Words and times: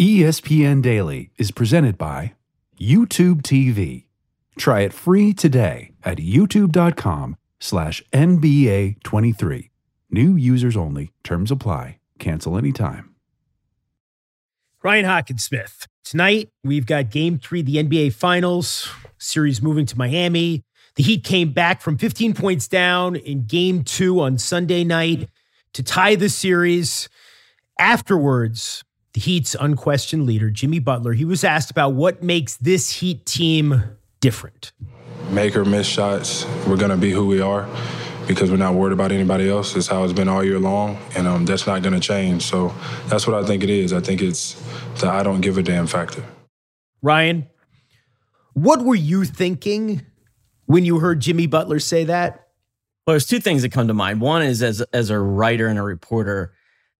ESPN 0.00 0.80
Daily 0.80 1.30
is 1.36 1.50
presented 1.50 1.98
by 1.98 2.32
YouTube 2.80 3.42
TV. 3.42 4.06
Try 4.56 4.80
it 4.80 4.94
free 4.94 5.34
today 5.34 5.92
at 6.02 6.16
youtube.com 6.16 7.36
slash 7.60 8.02
NBA23. 8.10 9.68
New 10.10 10.36
users 10.36 10.74
only. 10.74 11.12
Terms 11.22 11.50
apply. 11.50 11.98
Cancel 12.18 12.56
anytime. 12.56 13.14
Ryan 14.82 15.04
Hockensmith. 15.04 15.84
Tonight, 16.02 16.48
we've 16.64 16.86
got 16.86 17.10
game 17.10 17.38
three, 17.38 17.60
the 17.60 17.76
NBA 17.76 18.14
Finals, 18.14 18.90
series 19.18 19.60
moving 19.60 19.84
to 19.84 19.98
Miami. 19.98 20.62
The 20.94 21.02
Heat 21.02 21.24
came 21.24 21.52
back 21.52 21.82
from 21.82 21.98
15 21.98 22.32
points 22.32 22.66
down 22.68 23.16
in 23.16 23.44
game 23.44 23.84
two 23.84 24.18
on 24.22 24.38
Sunday 24.38 24.82
night 24.82 25.28
to 25.74 25.82
tie 25.82 26.14
the 26.14 26.30
series. 26.30 27.10
Afterwards, 27.78 28.82
the 29.12 29.20
Heat's 29.20 29.56
unquestioned 29.58 30.26
leader, 30.26 30.50
Jimmy 30.50 30.78
Butler, 30.78 31.12
he 31.12 31.24
was 31.24 31.44
asked 31.44 31.70
about 31.70 31.94
what 31.94 32.22
makes 32.22 32.56
this 32.56 32.90
Heat 32.90 33.26
team 33.26 33.82
different. 34.20 34.72
Make 35.30 35.56
or 35.56 35.64
miss 35.64 35.86
shots, 35.86 36.46
we're 36.66 36.76
going 36.76 36.90
to 36.90 36.96
be 36.96 37.10
who 37.10 37.26
we 37.26 37.40
are 37.40 37.68
because 38.26 38.50
we're 38.50 38.56
not 38.56 38.74
worried 38.74 38.92
about 38.92 39.10
anybody 39.10 39.48
else. 39.48 39.74
It's 39.74 39.88
how 39.88 40.04
it's 40.04 40.12
been 40.12 40.28
all 40.28 40.44
year 40.44 40.58
long, 40.58 40.98
and 41.16 41.26
um, 41.26 41.44
that's 41.44 41.66
not 41.66 41.82
going 41.82 41.94
to 41.94 42.00
change. 42.00 42.42
So 42.42 42.72
that's 43.06 43.26
what 43.26 43.34
I 43.34 43.46
think 43.46 43.64
it 43.64 43.70
is. 43.70 43.92
I 43.92 44.00
think 44.00 44.22
it's 44.22 44.54
the 45.00 45.08
I 45.08 45.22
don't 45.22 45.40
give 45.40 45.58
a 45.58 45.62
damn 45.62 45.86
factor. 45.86 46.24
Ryan, 47.02 47.48
what 48.52 48.82
were 48.82 48.94
you 48.94 49.24
thinking 49.24 50.06
when 50.66 50.84
you 50.84 51.00
heard 51.00 51.20
Jimmy 51.20 51.46
Butler 51.46 51.80
say 51.80 52.04
that? 52.04 52.48
Well, 53.06 53.14
there's 53.14 53.26
two 53.26 53.40
things 53.40 53.62
that 53.62 53.72
come 53.72 53.88
to 53.88 53.94
mind. 53.94 54.20
One 54.20 54.42
is 54.42 54.62
as 54.62 54.80
as 54.92 55.10
a 55.10 55.18
writer 55.18 55.66
and 55.66 55.78
a 55.78 55.82
reporter, 55.82 56.52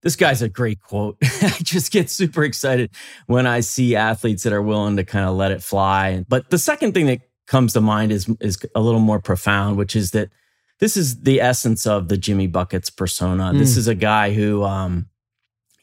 this 0.03 0.17
guy's 0.17 0.43
a 0.43 0.49
great 0.49 0.81
quote. 0.81 1.17
I 1.23 1.57
just 1.63 1.93
get 1.93 2.11
super 2.11 2.45
excited 2.45 2.91
when 3.27 3.47
I 3.47 3.61
see 3.61 3.97
athletes 3.97 4.43
that 4.45 4.53
are 4.53 4.63
willing 4.63 4.97
to 4.97 5.05
kind 5.05 5.29
of 5.29 5.37
let 5.37 5.53
it 5.53 5.63
fly. 5.63 6.25
But 6.29 6.51
the 6.51 6.59
second 6.59 6.95
thing 6.95 7.07
that 7.07 7.21
comes 7.47 7.73
to 7.75 7.81
mind 7.81 8.13
is 8.13 8.29
is 8.41 8.59
a 8.75 8.81
little 8.81 9.01
more 9.01 9.21
profound, 9.21 9.77
which 9.77 9.97
is 9.97 10.13
that 10.13 10.31
this 10.79 10.97
is 10.97 11.23
the 11.23 11.41
essence 11.41 11.87
of 11.87 12.09
the 12.09 12.17
Jimmy 12.17 12.47
Buckets 12.47 12.91
persona. 12.91 13.53
Mm. 13.53 13.59
This 13.59 13.77
is 13.77 13.87
a 13.87 13.95
guy 13.95 14.33
who, 14.33 14.65
um, 14.65 15.09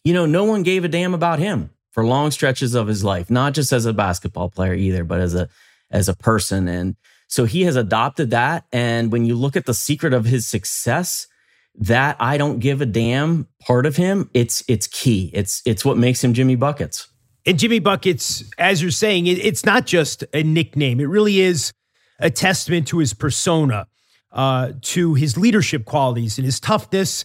you 0.03 0.13
know, 0.13 0.25
no 0.25 0.43
one 0.43 0.63
gave 0.63 0.83
a 0.83 0.87
damn 0.87 1.13
about 1.13 1.39
him 1.39 1.69
for 1.91 2.03
long 2.03 2.31
stretches 2.31 2.73
of 2.73 2.87
his 2.87 3.03
life, 3.03 3.29
not 3.29 3.53
just 3.53 3.71
as 3.71 3.85
a 3.85 3.93
basketball 3.93 4.49
player 4.49 4.73
either, 4.73 5.03
but 5.03 5.19
as 5.19 5.35
a 5.35 5.49
as 5.91 6.09
a 6.09 6.15
person. 6.15 6.67
And 6.67 6.95
so 7.27 7.45
he 7.45 7.63
has 7.63 7.75
adopted 7.75 8.31
that. 8.31 8.65
And 8.71 9.11
when 9.11 9.25
you 9.25 9.35
look 9.35 9.55
at 9.55 9.65
the 9.65 9.73
secret 9.73 10.13
of 10.13 10.25
his 10.25 10.47
success, 10.47 11.27
that 11.77 12.17
I 12.19 12.37
don't 12.37 12.59
give 12.59 12.81
a 12.81 12.85
damn 12.85 13.47
part 13.59 13.85
of 13.85 13.95
him, 13.95 14.29
it's 14.33 14.63
it's 14.67 14.87
key. 14.87 15.29
It's 15.33 15.61
it's 15.65 15.85
what 15.85 15.97
makes 15.97 16.23
him 16.23 16.33
Jimmy 16.33 16.55
Buckets. 16.55 17.07
And 17.45 17.57
Jimmy 17.57 17.79
Buckets, 17.79 18.43
as 18.57 18.81
you're 18.81 18.91
saying, 18.91 19.27
it, 19.27 19.37
it's 19.39 19.65
not 19.65 19.85
just 19.85 20.23
a 20.33 20.43
nickname. 20.43 20.99
It 20.99 21.05
really 21.05 21.39
is 21.39 21.71
a 22.19 22.29
testament 22.29 22.87
to 22.87 22.97
his 22.97 23.13
persona, 23.13 23.87
uh, 24.31 24.73
to 24.81 25.13
his 25.13 25.37
leadership 25.37 25.85
qualities 25.85 26.37
and 26.37 26.45
his 26.45 26.59
toughness, 26.59 27.23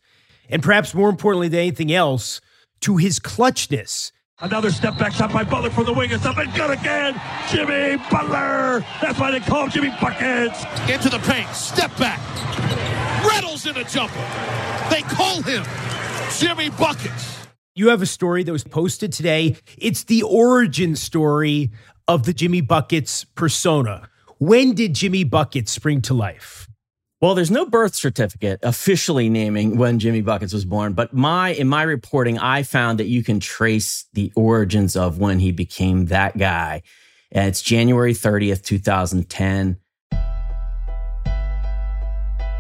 and 0.49 0.63
perhaps 0.63 0.95
more 0.95 1.09
importantly 1.09 1.49
than 1.49 1.61
anything 1.61 1.93
else, 1.93 2.41
to 2.83 2.99
his 2.99 3.19
clutchness. 3.19 4.13
Another 4.39 4.71
step 4.71 4.99
back 4.99 5.13
shot 5.13 5.33
by 5.33 5.45
Butler 5.45 5.71
from 5.71 5.85
the 5.85 5.93
wing. 5.93 6.11
It's 6.11 6.27
up 6.27 6.37
and 6.37 6.53
good 6.55 6.71
again. 6.71 7.21
Jimmy 7.49 7.97
Butler. 8.11 8.85
That's 9.01 9.19
why 9.19 9.31
they 9.31 9.41
call 9.41 9.65
him 9.65 9.71
Jimmy 9.71 9.91
Buckets. 10.01 10.65
Into 10.91 11.09
the 11.09 11.21
paint. 11.21 11.49
Step 11.51 11.97
back. 11.97 12.21
Rattles 13.65 13.77
in 13.77 13.77
a 13.77 13.89
jumper. 13.89 14.91
They 14.91 15.03
call 15.03 15.43
him 15.43 15.65
Jimmy 16.39 16.71
Buckets. 16.71 17.47
You 17.75 17.89
have 17.89 18.03
a 18.03 18.07
story 18.07 18.43
that 18.43 18.53
was 18.53 18.65
posted 18.65 19.13
today. 19.13 19.57
It's 19.79 20.05
the 20.05 20.23
origin 20.23 20.97
story 20.97 21.71
of 22.07 22.25
the 22.25 22.33
Jimmy 22.33 22.61
Buckets 22.61 23.25
persona. 23.25 24.09
When 24.39 24.75
did 24.75 24.95
Jimmy 24.95 25.25
Buckets 25.25 25.73
spring 25.73 26.03
to 26.03 26.15
life? 26.15 26.69
Well, 27.21 27.35
there's 27.35 27.53
no 27.53 27.67
birth 27.67 27.95
certificate 27.95 28.59
officially 28.65 29.29
naming 29.29 29.77
when 29.77 30.01
Jimmy 30.01 30.23
Buckets 30.23 30.53
was 30.53 30.65
born, 30.65 30.93
but 30.93 31.15
my 31.15 31.51
in 31.51 31.69
my 31.69 31.83
reporting, 31.83 32.39
I 32.39 32.65
found 32.65 32.99
that 32.99 33.07
you 33.07 33.23
can 33.23 33.39
trace 33.39 34.07
the 34.13 34.33
origins 34.35 34.97
of 34.97 35.19
when 35.19 35.39
he 35.39 35.53
became 35.53 36.07
that 36.07 36.37
guy. 36.37 36.83
And 37.31 37.49
it's 37.49 37.63
January 37.63 38.13
30th, 38.13 38.63
2010. 38.63 39.79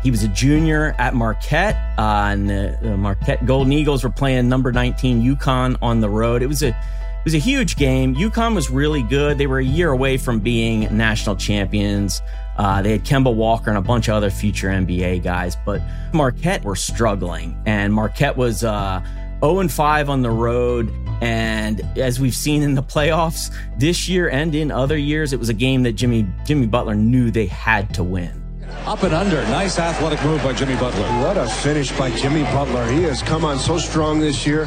He 0.02 0.10
was 0.10 0.22
a 0.24 0.28
junior 0.28 0.94
at 0.98 1.14
Marquette, 1.14 1.76
uh, 1.98 2.30
and 2.32 2.50
the, 2.50 2.96
Marquette 2.98 3.46
Golden 3.46 3.72
Eagles 3.72 4.02
were 4.02 4.10
playing 4.10 4.48
number 4.48 4.72
19 4.72 5.22
UConn 5.22 5.76
on 5.80 6.00
the 6.00 6.08
road. 6.08 6.42
It 6.42 6.48
was 6.48 6.62
a 6.62 6.68
it 6.68 7.26
was 7.26 7.34
a 7.34 7.38
huge 7.38 7.76
game. 7.76 8.16
UConn 8.16 8.56
was 8.56 8.68
really 8.68 9.04
good. 9.04 9.38
They 9.38 9.46
were 9.46 9.60
a 9.60 9.64
year 9.64 9.92
away 9.92 10.16
from 10.16 10.40
being 10.40 10.96
national 10.96 11.36
champions. 11.36 12.20
Uh, 12.56 12.82
they 12.82 12.90
had 12.90 13.04
Kemba 13.04 13.32
Walker 13.32 13.70
and 13.70 13.78
a 13.78 13.82
bunch 13.82 14.08
of 14.08 14.14
other 14.14 14.28
future 14.28 14.68
NBA 14.68 15.22
guys, 15.22 15.56
but 15.64 15.80
Marquette 16.12 16.64
were 16.64 16.74
struggling, 16.74 17.56
and 17.64 17.94
Marquette 17.94 18.36
was 18.36 18.64
uh, 18.64 19.00
0 19.38 19.60
and 19.60 19.70
5 19.70 20.10
on 20.10 20.22
the 20.22 20.30
road. 20.30 20.92
And 21.20 21.80
as 21.96 22.18
we've 22.18 22.34
seen 22.34 22.62
in 22.62 22.74
the 22.74 22.82
playoffs 22.82 23.54
this 23.78 24.08
year 24.08 24.28
and 24.28 24.52
in 24.52 24.72
other 24.72 24.96
years, 24.96 25.32
it 25.32 25.38
was 25.38 25.48
a 25.48 25.54
game 25.54 25.84
that 25.84 25.92
Jimmy 25.92 26.26
Jimmy 26.44 26.66
Butler 26.66 26.96
knew 26.96 27.30
they 27.30 27.46
had 27.46 27.94
to 27.94 28.02
win. 28.02 28.41
Up 28.86 29.02
and 29.04 29.14
under. 29.14 29.42
Nice 29.44 29.78
athletic 29.78 30.22
move 30.24 30.42
by 30.42 30.52
Jimmy 30.52 30.74
Butler. 30.74 31.06
What 31.22 31.36
a 31.36 31.46
finish 31.46 31.92
by 31.96 32.10
Jimmy 32.10 32.42
Butler. 32.44 32.84
He 32.90 33.02
has 33.04 33.22
come 33.22 33.44
on 33.44 33.58
so 33.58 33.78
strong 33.78 34.18
this 34.18 34.46
year. 34.46 34.66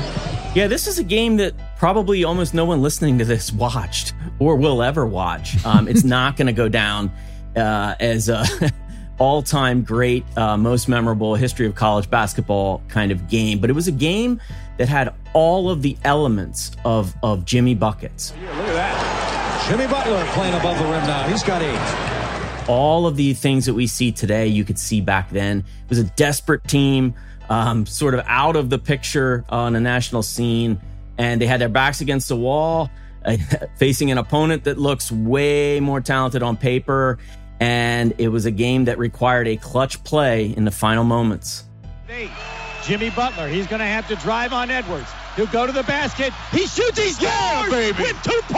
Yeah, 0.55 0.67
this 0.67 0.87
is 0.87 0.99
a 0.99 1.03
game 1.03 1.35
that 1.37 1.53
probably 1.77 2.23
almost 2.23 2.53
no 2.53 2.63
one 2.63 2.81
listening 2.81 3.17
to 3.17 3.25
this 3.25 3.51
watched 3.51 4.13
or 4.39 4.55
will 4.55 4.81
ever 4.81 5.05
watch. 5.05 5.63
Um, 5.65 5.89
it's 5.89 6.03
not 6.05 6.37
going 6.37 6.47
to 6.47 6.53
go 6.53 6.69
down 6.69 7.11
uh, 7.57 7.95
as 7.99 8.29
a 8.29 8.45
all-time 9.17 9.83
great, 9.83 10.23
uh, 10.37 10.55
most 10.55 10.87
memorable 10.87 11.35
history 11.35 11.65
of 11.65 11.75
college 11.75 12.09
basketball 12.09 12.81
kind 12.87 13.11
of 13.11 13.27
game, 13.27 13.59
but 13.59 13.69
it 13.69 13.73
was 13.73 13.89
a 13.89 13.91
game 13.91 14.39
that 14.77 14.87
had 14.87 15.13
all 15.33 15.69
of 15.69 15.81
the 15.81 15.97
elements 16.03 16.71
of 16.85 17.13
of 17.21 17.43
Jimmy 17.45 17.75
buckets. 17.75 18.33
Look 18.41 18.51
at 18.51 18.73
that, 18.75 19.67
Jimmy 19.69 19.87
Butler 19.87 20.25
playing 20.33 20.53
above 20.53 20.77
the 20.77 20.85
rim 20.85 21.05
now. 21.05 21.27
He's 21.27 21.43
got 21.43 21.61
eight. 21.61 22.14
All 22.67 23.07
of 23.07 23.15
the 23.15 23.33
things 23.33 23.65
that 23.65 23.73
we 23.73 23.87
see 23.87 24.11
today, 24.11 24.47
you 24.47 24.63
could 24.63 24.79
see 24.79 25.01
back 25.01 25.29
then. 25.29 25.59
It 25.59 25.89
was 25.89 25.99
a 25.99 26.03
desperate 26.03 26.63
team, 26.67 27.13
um, 27.49 27.85
sort 27.85 28.13
of 28.13 28.23
out 28.25 28.55
of 28.55 28.69
the 28.69 28.79
picture 28.79 29.45
on 29.49 29.73
the 29.73 29.79
national 29.79 30.23
scene, 30.23 30.79
and 31.17 31.39
they 31.39 31.45
had 31.45 31.61
their 31.61 31.69
backs 31.69 32.01
against 32.01 32.27
the 32.29 32.35
wall. 32.35 32.89
Uh, 33.23 33.37
facing 33.77 34.11
an 34.11 34.19
opponent 34.19 34.65
that 34.65 34.77
looks 34.77 35.11
way 35.11 35.79
more 35.79 35.99
talented 35.99 36.43
on 36.43 36.55
paper 36.55 37.17
and 37.59 38.13
it 38.17 38.29
was 38.29 38.45
a 38.45 38.51
game 38.51 38.85
that 38.85 38.97
required 38.97 39.47
a 39.47 39.55
clutch 39.57 40.03
play 40.03 40.53
in 40.55 40.65
the 40.65 40.71
final 40.71 41.03
moments. 41.03 41.63
Jimmy 42.83 43.09
Butler, 43.09 43.47
he's 43.47 43.67
going 43.67 43.79
to 43.79 43.85
have 43.85 44.07
to 44.09 44.15
drive 44.17 44.53
on 44.53 44.69
Edwards. 44.69 45.09
He'll 45.35 45.47
go 45.47 45.65
to 45.65 45.71
the 45.71 45.83
basket. 45.83 46.33
He 46.51 46.67
shoots. 46.67 46.97
He's 46.97 47.21
yeah, 47.21 47.67
baby. 47.69 47.97
with 48.03 48.15
2.8 48.17 48.53
left. 48.53 48.54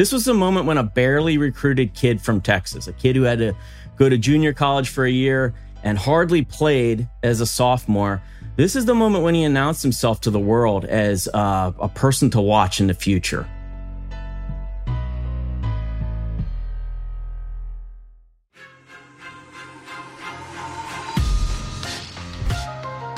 This 0.00 0.12
was 0.12 0.24
the 0.24 0.32
moment 0.32 0.64
when 0.64 0.78
a 0.78 0.82
barely 0.82 1.36
recruited 1.36 1.92
kid 1.92 2.22
from 2.22 2.40
Texas, 2.40 2.88
a 2.88 2.92
kid 2.94 3.16
who 3.16 3.24
had 3.24 3.38
to 3.40 3.54
go 3.98 4.08
to 4.08 4.16
junior 4.16 4.54
college 4.54 4.88
for 4.88 5.04
a 5.04 5.10
year 5.10 5.52
and 5.82 5.98
hardly 5.98 6.40
played 6.42 7.06
as 7.22 7.42
a 7.42 7.46
sophomore. 7.46 8.22
This 8.56 8.76
is 8.76 8.86
the 8.86 8.94
moment 8.94 9.24
when 9.24 9.34
he 9.34 9.44
announced 9.44 9.82
himself 9.82 10.22
to 10.22 10.30
the 10.30 10.38
world 10.38 10.86
as 10.86 11.28
uh, 11.34 11.72
a 11.78 11.90
person 11.90 12.30
to 12.30 12.40
watch 12.40 12.80
in 12.80 12.86
the 12.86 12.94
future. 12.94 13.46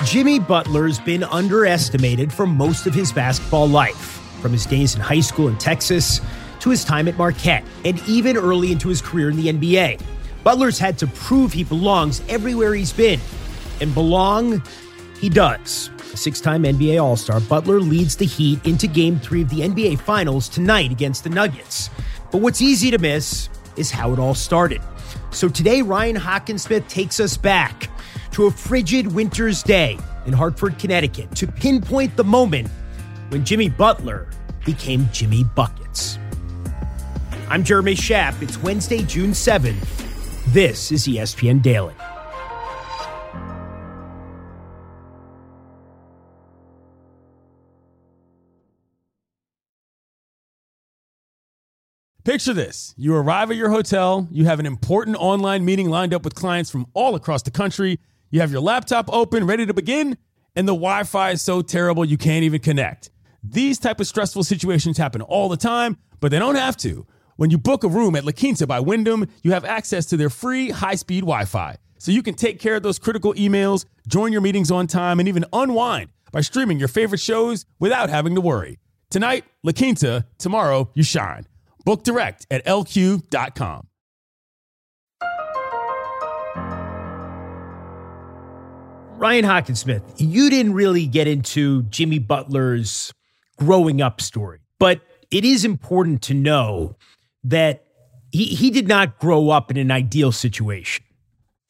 Jimmy 0.05 0.41
Butler's 0.41 0.99
been 0.99 1.23
underestimated 1.23 2.33
for 2.33 2.45
most 2.45 2.89
of 2.89 2.93
his 2.93 3.13
basketball 3.13 3.69
life, 3.69 4.21
from 4.41 4.51
his 4.51 4.67
days 4.67 4.97
in 4.97 5.01
high 5.01 5.21
school 5.21 5.47
in 5.47 5.57
Texas 5.59 6.21
to 6.63 6.71
his 6.71 6.85
time 6.85 7.09
at 7.09 7.17
Marquette, 7.17 7.65
and 7.85 8.01
even 8.09 8.37
early 8.37 8.73
into 8.73 8.89
his 8.89 9.03
career 9.03 9.31
in 9.31 9.37
the 9.37 9.53
NBA. 9.53 10.01
Butler's 10.43 10.79
had 10.79 10.97
to 10.99 11.07
prove 11.07 11.53
he 11.53 11.65
belongs 11.65 12.23
everywhere 12.29 12.75
he's 12.75 12.93
been, 12.93 13.21
and 13.81 13.93
belong 13.95 14.63
he 15.21 15.29
does. 15.29 15.91
A 16.13 16.17
six 16.17 16.41
time 16.41 16.65
NBA 16.65 17.03
All 17.03 17.17
Star, 17.17 17.41
Butler 17.41 17.81
leads 17.81 18.17
the 18.17 18.27
Heat 18.27 18.65
into 18.67 18.87
game 18.87 19.19
three 19.19 19.43
of 19.43 19.51
the 19.51 19.61
NBA 19.61 20.01
Finals 20.01 20.49
tonight 20.49 20.91
against 20.91 21.25
the 21.25 21.31
Nuggets. 21.31 21.91
But 22.31 22.39
what's 22.39 22.63
easy 22.63 22.91
to 22.91 22.99
miss 22.99 23.49
is 23.77 23.91
how 23.91 24.13
it 24.13 24.19
all 24.19 24.35
started. 24.35 24.81
So 25.31 25.49
today, 25.49 25.83
Ryan 25.83 26.17
Hockensmith 26.17 26.89
takes 26.89 27.21
us 27.21 27.37
back 27.37 27.91
to 28.33 28.47
a 28.47 28.51
frigid 28.51 29.13
winter's 29.13 29.63
day 29.63 29.99
in 30.27 30.33
Hartford, 30.33 30.79
Connecticut 30.79 31.35
to 31.37 31.47
pinpoint 31.47 32.17
the 32.17 32.25
moment 32.25 32.69
when 33.31 33.45
Jimmy 33.45 33.69
Butler 33.69 34.29
became 34.65 35.09
Jimmy 35.13 35.45
Buckets. 35.45 36.19
I'm 37.53 37.65
Jeremy 37.65 37.95
Schaap. 37.95 38.41
It's 38.41 38.57
Wednesday, 38.63 39.03
June 39.03 39.33
7th. 39.33 40.55
This 40.55 40.91
is 40.91 41.07
ESPN 41.07 41.61
Daily. 41.61 41.93
Picture 52.25 52.55
this 52.55 52.95
you 52.97 53.15
arrive 53.15 53.51
at 53.51 53.59
your 53.59 53.69
hotel, 53.69 54.27
you 54.31 54.47
have 54.47 54.59
an 54.59 54.65
important 54.65 55.19
online 55.19 55.63
meeting 55.63 55.91
lined 55.91 56.15
up 56.15 56.25
with 56.25 56.35
clients 56.35 56.71
from 56.71 56.87
all 56.95 57.15
across 57.15 57.43
the 57.43 57.51
country, 57.51 58.01
you 58.31 58.41
have 58.41 58.51
your 58.51 58.63
laptop 58.63 59.13
open, 59.13 59.45
ready 59.45 59.67
to 59.67 59.75
begin, 59.75 60.17
and 60.57 60.67
the 60.67 60.73
Wi 60.73 61.03
Fi 61.05 61.33
is 61.33 61.43
so 61.43 61.61
terrible 61.61 62.03
you 62.03 62.17
can't 62.17 62.45
even 62.45 62.63
connect. 62.63 63.11
These 63.45 63.79
type 63.79 64.01
of 64.01 64.07
stressful 64.07 64.45
situations 64.45 64.97
happen 64.97 65.21
all 65.21 65.51
the 65.51 65.59
time, 65.59 65.99
but 66.19 66.31
they 66.31 66.39
don't 66.39 66.55
have 66.55 66.79
to. 66.79 67.07
When 67.43 67.51
you 67.51 67.59
book 67.59 67.83
a 67.83 67.89
room 67.89 68.15
at 68.15 68.25
La 68.25 68.31
Quinta 68.31 68.69
by 68.69 68.79
Wyndham, 68.79 69.27
you 69.43 69.51
have 69.51 69.65
access 69.65 70.07
to 70.07 70.17
their 70.17 70.31
free 70.31 70.71
high 70.71 70.95
speed 70.95 71.23
Wi 71.23 71.45
Fi. 71.45 71.77
So 71.99 72.13
you 72.13 72.23
can 72.23 72.35
take 72.35 72.61
care 72.61 72.77
of 72.77 72.85
those 72.85 73.01
critical 73.01 73.35
emails, 73.35 73.85
join 74.07 74.31
your 74.31 74.41
meetings 74.41 74.71
on 74.71 74.87
time, 74.87 75.19
and 75.19 75.29
even 75.29 75.45
unwind 75.53 76.11
by 76.31 76.41
streaming 76.43 76.79
your 76.79 76.87
favorite 76.87 77.19
shows 77.19 77.67
without 77.81 78.11
having 78.11 78.37
to 78.37 78.41
worry. 78.41 78.79
Tonight, 79.11 79.45
La 79.65 79.73
Quinta, 79.73 80.25
tomorrow, 80.39 80.89
you 80.95 81.03
shine. 81.03 81.49
Book 81.85 82.05
direct 82.05 82.47
at 82.49 82.65
lq.com. 82.65 83.89
Ryan 89.19 89.45
Hockensmith, 89.45 90.05
you 90.19 90.49
didn't 90.49 90.75
really 90.75 91.09
get 91.09 91.27
into 91.27 91.83
Jimmy 91.91 92.21
Butler's 92.21 93.13
growing 93.59 94.01
up 94.01 94.21
story, 94.21 94.61
but 94.79 95.01
it 95.33 95.45
is 95.45 95.65
important 95.65 96.23
to 96.23 96.35
know 96.35 96.95
that 97.45 97.85
he, 98.31 98.45
he 98.45 98.71
did 98.71 98.89
not 98.89 99.19
grow 99.19 99.51
up 99.51 99.71
in 99.71 99.77
an 99.77 99.91
ideal 99.91 100.33
situation. 100.33 101.05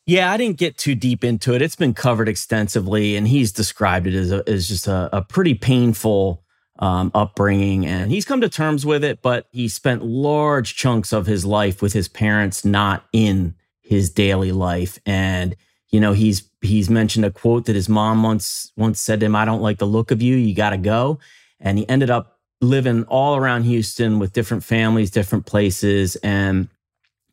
Yeah, 0.06 0.32
I 0.32 0.36
didn't 0.36 0.58
get 0.58 0.76
too 0.76 0.94
deep 0.94 1.22
into 1.22 1.54
it. 1.54 1.62
It's 1.62 1.76
been 1.76 1.94
covered 1.94 2.28
extensively, 2.28 3.16
and 3.16 3.28
he's 3.28 3.52
described 3.52 4.06
it 4.06 4.14
as, 4.14 4.32
a, 4.32 4.42
as 4.48 4.68
just 4.68 4.88
a, 4.88 5.08
a 5.12 5.22
pretty 5.22 5.54
painful 5.54 6.42
um, 6.80 7.12
upbringing. 7.14 7.86
And 7.86 8.10
he's 8.10 8.24
come 8.24 8.40
to 8.40 8.48
terms 8.48 8.84
with 8.84 9.04
it, 9.04 9.22
but 9.22 9.46
he 9.52 9.68
spent 9.68 10.04
large 10.04 10.74
chunks 10.74 11.12
of 11.12 11.26
his 11.26 11.44
life 11.44 11.80
with 11.80 11.92
his 11.92 12.08
parents 12.08 12.64
not 12.64 13.04
in 13.12 13.54
his 13.80 14.10
daily 14.10 14.50
life. 14.50 14.98
And, 15.06 15.54
you 15.90 16.00
know, 16.00 16.12
he's 16.12 16.50
he's 16.62 16.90
mentioned 16.90 17.24
a 17.24 17.30
quote 17.30 17.66
that 17.66 17.76
his 17.76 17.88
mom 17.88 18.22
once 18.22 18.72
once 18.76 19.00
said 19.00 19.20
to 19.20 19.26
him, 19.26 19.36
I 19.36 19.44
don't 19.44 19.62
like 19.62 19.78
the 19.78 19.86
look 19.86 20.10
of 20.10 20.20
you, 20.20 20.34
you 20.34 20.54
gotta 20.54 20.78
go. 20.78 21.20
And 21.60 21.78
he 21.78 21.88
ended 21.88 22.10
up 22.10 22.40
living 22.62 23.02
all 23.04 23.36
around 23.36 23.64
Houston 23.64 24.18
with 24.18 24.32
different 24.32 24.64
families, 24.64 25.10
different 25.10 25.44
places. 25.44 26.16
And, 26.16 26.68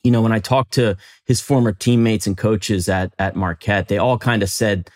you 0.04 0.12
know, 0.12 0.22
when 0.22 0.32
I 0.32 0.40
talked 0.40 0.74
to 0.74 0.98
his 1.26 1.40
former 1.40 1.72
teammates 1.72 2.28
and 2.28 2.36
coaches 2.36 2.90
at, 2.90 3.14
at 3.20 3.36
Marquette, 3.36 3.88
they 3.88 3.98
all 3.98 4.18
kind 4.18 4.44
of 4.44 4.50
said 4.50 4.90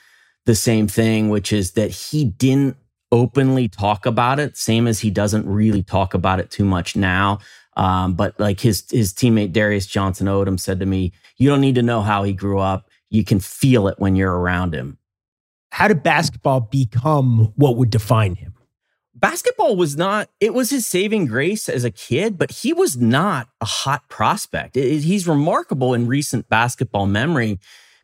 the 0.45 0.55
same 0.55 0.87
thing, 0.87 1.29
which 1.29 1.53
is 1.53 1.71
that 1.71 1.91
he 1.91 2.25
didn't 2.25 2.75
openly 3.11 3.67
talk 3.67 4.07
about 4.07 4.39
it, 4.39 4.57
same 4.57 4.87
as 4.87 4.99
he 4.99 5.11
doesn't 5.11 5.45
really 5.45 5.83
talk 5.83 6.15
about 6.15 6.39
it 6.39 6.49
too 6.49 6.65
much 6.65 6.95
now. 6.95 7.39
Um, 7.77 8.13
but 8.13 8.39
like 8.39 8.59
his 8.59 8.83
his 8.91 9.13
teammate 9.13 9.51
Darius 9.51 9.87
Johnson 9.87 10.27
Odom 10.27 10.59
said 10.59 10.79
to 10.79 10.85
me, 10.85 11.13
you 11.37 11.49
don't 11.49 11.61
need 11.61 11.75
to 11.75 11.81
know 11.83 12.01
how 12.01 12.23
he 12.23 12.33
grew 12.33 12.59
up. 12.59 12.89
You 13.09 13.23
can 13.23 13.39
feel 13.39 13.87
it 13.87 13.99
when 13.99 14.15
you're 14.15 14.35
around 14.35 14.73
him. 14.73 14.97
How 15.71 15.87
did 15.87 16.03
basketball 16.03 16.61
become 16.61 17.53
what 17.55 17.77
would 17.77 17.89
define 17.89 18.35
him? 18.35 18.53
Basketball 19.23 19.77
was 19.77 19.95
not 19.95 20.29
it 20.41 20.53
was 20.53 20.69
his 20.69 20.85
saving 20.85 21.25
grace 21.27 21.69
as 21.69 21.85
a 21.85 21.91
kid 21.91 22.37
but 22.37 22.51
he 22.51 22.73
was 22.73 22.97
not 22.97 23.47
a 23.61 23.65
hot 23.65 24.09
prospect. 24.09 24.75
It, 24.75 24.99
he's 24.99 25.25
remarkable 25.25 25.93
in 25.93 26.07
recent 26.07 26.49
basketball 26.49 27.05
memory 27.05 27.57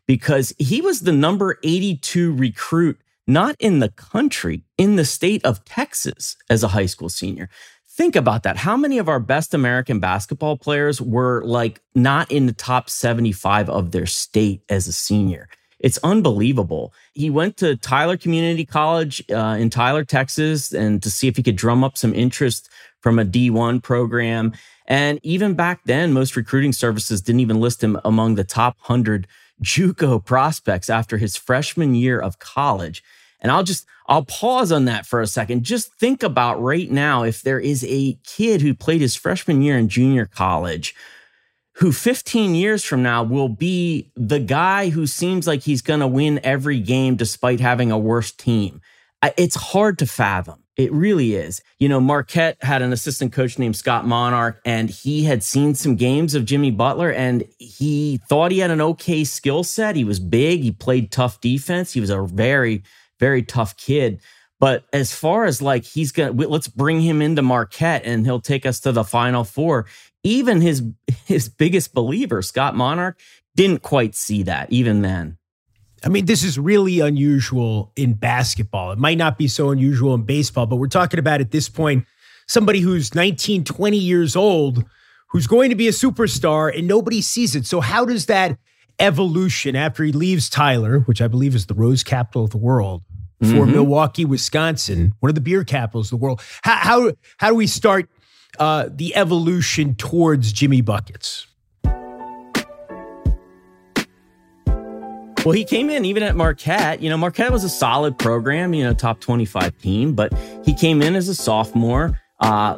because 0.06 0.54
he 0.58 0.80
was 0.80 1.02
the 1.02 1.12
number 1.12 1.58
82 1.62 2.32
recruit 2.32 2.98
not 3.26 3.54
in 3.58 3.80
the 3.80 3.90
country 3.90 4.64
in 4.78 4.96
the 4.96 5.04
state 5.04 5.44
of 5.44 5.62
texas 5.66 6.38
as 6.48 6.62
a 6.62 6.68
high 6.68 6.86
school 6.86 7.10
senior. 7.10 7.50
Think 7.86 8.16
about 8.16 8.44
that. 8.44 8.56
How 8.56 8.78
many 8.78 8.96
of 8.96 9.06
our 9.06 9.20
best 9.20 9.52
american 9.52 10.00
basketball 10.00 10.56
players 10.56 11.02
were 11.02 11.42
like 11.44 11.82
not 11.94 12.32
in 12.32 12.46
the 12.46 12.54
top 12.54 12.88
75 12.88 13.68
of 13.68 13.90
their 13.90 14.06
state 14.06 14.62
as 14.70 14.88
a 14.88 14.92
senior 14.92 15.50
it's 15.80 15.98
unbelievable. 16.02 16.92
He 17.14 17.30
went 17.30 17.56
to 17.58 17.76
Tyler 17.76 18.16
Community 18.16 18.64
College 18.64 19.24
uh, 19.30 19.56
in 19.58 19.70
Tyler, 19.70 20.04
Texas, 20.04 20.72
and 20.72 21.02
to 21.02 21.10
see 21.10 21.26
if 21.26 21.36
he 21.36 21.42
could 21.42 21.56
drum 21.56 21.82
up 21.82 21.96
some 21.96 22.14
interest 22.14 22.68
from 23.00 23.18
a 23.18 23.24
D1 23.24 23.82
program. 23.82 24.52
And 24.86 25.18
even 25.22 25.54
back 25.54 25.80
then, 25.84 26.12
most 26.12 26.36
recruiting 26.36 26.72
services 26.72 27.22
didn't 27.22 27.40
even 27.40 27.60
list 27.60 27.82
him 27.82 27.98
among 28.04 28.34
the 28.34 28.44
top 28.44 28.76
100 28.86 29.26
JUCO 29.62 30.24
prospects 30.24 30.90
after 30.90 31.16
his 31.16 31.36
freshman 31.36 31.94
year 31.94 32.20
of 32.20 32.38
college. 32.38 33.02
And 33.40 33.50
I'll 33.50 33.62
just 33.62 33.86
I'll 34.06 34.24
pause 34.24 34.72
on 34.72 34.84
that 34.86 35.06
for 35.06 35.20
a 35.20 35.26
second. 35.26 35.62
Just 35.62 35.94
think 35.94 36.22
about 36.22 36.60
right 36.60 36.90
now 36.90 37.22
if 37.22 37.42
there 37.42 37.60
is 37.60 37.84
a 37.88 38.18
kid 38.24 38.60
who 38.60 38.74
played 38.74 39.00
his 39.00 39.14
freshman 39.16 39.62
year 39.62 39.78
in 39.78 39.88
junior 39.88 40.26
college 40.26 40.94
who 41.80 41.92
15 41.92 42.54
years 42.54 42.84
from 42.84 43.02
now 43.02 43.22
will 43.22 43.48
be 43.48 44.12
the 44.14 44.38
guy 44.38 44.90
who 44.90 45.06
seems 45.06 45.46
like 45.46 45.62
he's 45.62 45.80
going 45.80 46.00
to 46.00 46.06
win 46.06 46.38
every 46.44 46.78
game 46.78 47.16
despite 47.16 47.58
having 47.58 47.90
a 47.90 47.98
worse 47.98 48.30
team. 48.32 48.82
It's 49.36 49.56
hard 49.56 49.98
to 49.98 50.06
fathom. 50.06 50.62
It 50.76 50.92
really 50.92 51.34
is. 51.34 51.62
You 51.78 51.88
know, 51.88 52.00
Marquette 52.00 52.56
had 52.62 52.80
an 52.80 52.92
assistant 52.92 53.32
coach 53.32 53.58
named 53.58 53.76
Scott 53.76 54.06
Monarch, 54.06 54.60
and 54.64 54.88
he 54.88 55.24
had 55.24 55.42
seen 55.42 55.74
some 55.74 55.96
games 55.96 56.34
of 56.34 56.44
Jimmy 56.44 56.70
Butler, 56.70 57.12
and 57.12 57.44
he 57.58 58.20
thought 58.28 58.52
he 58.52 58.60
had 58.60 58.70
an 58.70 58.80
okay 58.80 59.24
skill 59.24 59.62
set. 59.62 59.96
He 59.96 60.04
was 60.04 60.20
big, 60.20 60.62
he 60.62 60.72
played 60.72 61.10
tough 61.10 61.40
defense, 61.40 61.92
he 61.92 62.00
was 62.00 62.10
a 62.10 62.22
very, 62.22 62.82
very 63.18 63.42
tough 63.42 63.76
kid. 63.76 64.20
But 64.60 64.84
as 64.92 65.12
far 65.14 65.46
as 65.46 65.62
like 65.62 65.84
he's 65.84 66.12
gonna 66.12 66.32
let's 66.32 66.68
bring 66.68 67.00
him 67.00 67.22
into 67.22 67.40
Marquette 67.40 68.02
and 68.04 68.26
he'll 68.26 68.42
take 68.42 68.66
us 68.66 68.78
to 68.80 68.92
the 68.92 69.04
final 69.04 69.42
four 69.42 69.86
even 70.22 70.60
his 70.60 70.82
his 71.26 71.48
biggest 71.48 71.94
believer, 71.94 72.42
Scott 72.42 72.74
Monarch, 72.74 73.18
didn't 73.56 73.82
quite 73.82 74.14
see 74.14 74.42
that 74.44 74.70
even 74.72 75.02
then. 75.02 75.38
I 76.04 76.08
mean, 76.08 76.24
this 76.26 76.42
is 76.42 76.58
really 76.58 77.00
unusual 77.00 77.92
in 77.94 78.14
basketball. 78.14 78.92
It 78.92 78.98
might 78.98 79.18
not 79.18 79.36
be 79.36 79.48
so 79.48 79.70
unusual 79.70 80.14
in 80.14 80.22
baseball, 80.22 80.66
but 80.66 80.76
we're 80.76 80.88
talking 80.88 81.20
about 81.20 81.40
at 81.40 81.50
this 81.50 81.68
point 81.68 82.06
somebody 82.48 82.80
who's 82.80 83.14
19, 83.14 83.64
20 83.64 83.98
years 83.98 84.34
old 84.34 84.84
who's 85.28 85.46
going 85.46 85.70
to 85.70 85.76
be 85.76 85.88
a 85.88 85.92
superstar 85.92 86.76
and 86.76 86.88
nobody 86.88 87.20
sees 87.20 87.54
it. 87.54 87.66
So, 87.66 87.80
how 87.80 88.04
does 88.04 88.26
that 88.26 88.58
evolution 88.98 89.76
after 89.76 90.04
he 90.04 90.12
leaves 90.12 90.48
Tyler, 90.48 91.00
which 91.00 91.22
I 91.22 91.28
believe 91.28 91.54
is 91.54 91.66
the 91.66 91.74
rose 91.74 92.02
capital 92.02 92.44
of 92.44 92.50
the 92.50 92.58
world, 92.58 93.02
for 93.40 93.46
mm-hmm. 93.46 93.72
Milwaukee, 93.72 94.26
Wisconsin, 94.26 95.14
one 95.20 95.30
of 95.30 95.34
the 95.34 95.40
beer 95.40 95.64
capitals 95.64 96.12
of 96.12 96.18
the 96.18 96.22
world, 96.22 96.42
how, 96.62 96.76
how, 96.76 97.12
how 97.38 97.48
do 97.48 97.54
we 97.54 97.66
start 97.66 98.08
uh, 98.58 98.88
the 98.90 99.14
evolution 99.16 99.94
towards 99.94 100.52
Jimmy 100.52 100.80
Buckets? 100.80 101.46
Well, 105.44 105.54
he 105.54 105.64
came 105.64 105.88
in 105.88 106.04
even 106.04 106.22
at 106.22 106.36
Marquette. 106.36 107.00
You 107.00 107.08
know, 107.08 107.16
Marquette 107.16 107.50
was 107.50 107.64
a 107.64 107.68
solid 107.70 108.18
program, 108.18 108.74
you 108.74 108.84
know, 108.84 108.92
top 108.92 109.20
25 109.20 109.78
team, 109.78 110.12
but 110.14 110.34
he 110.64 110.74
came 110.74 111.00
in 111.00 111.16
as 111.16 111.28
a 111.28 111.34
sophomore. 111.34 112.20
Uh, 112.40 112.76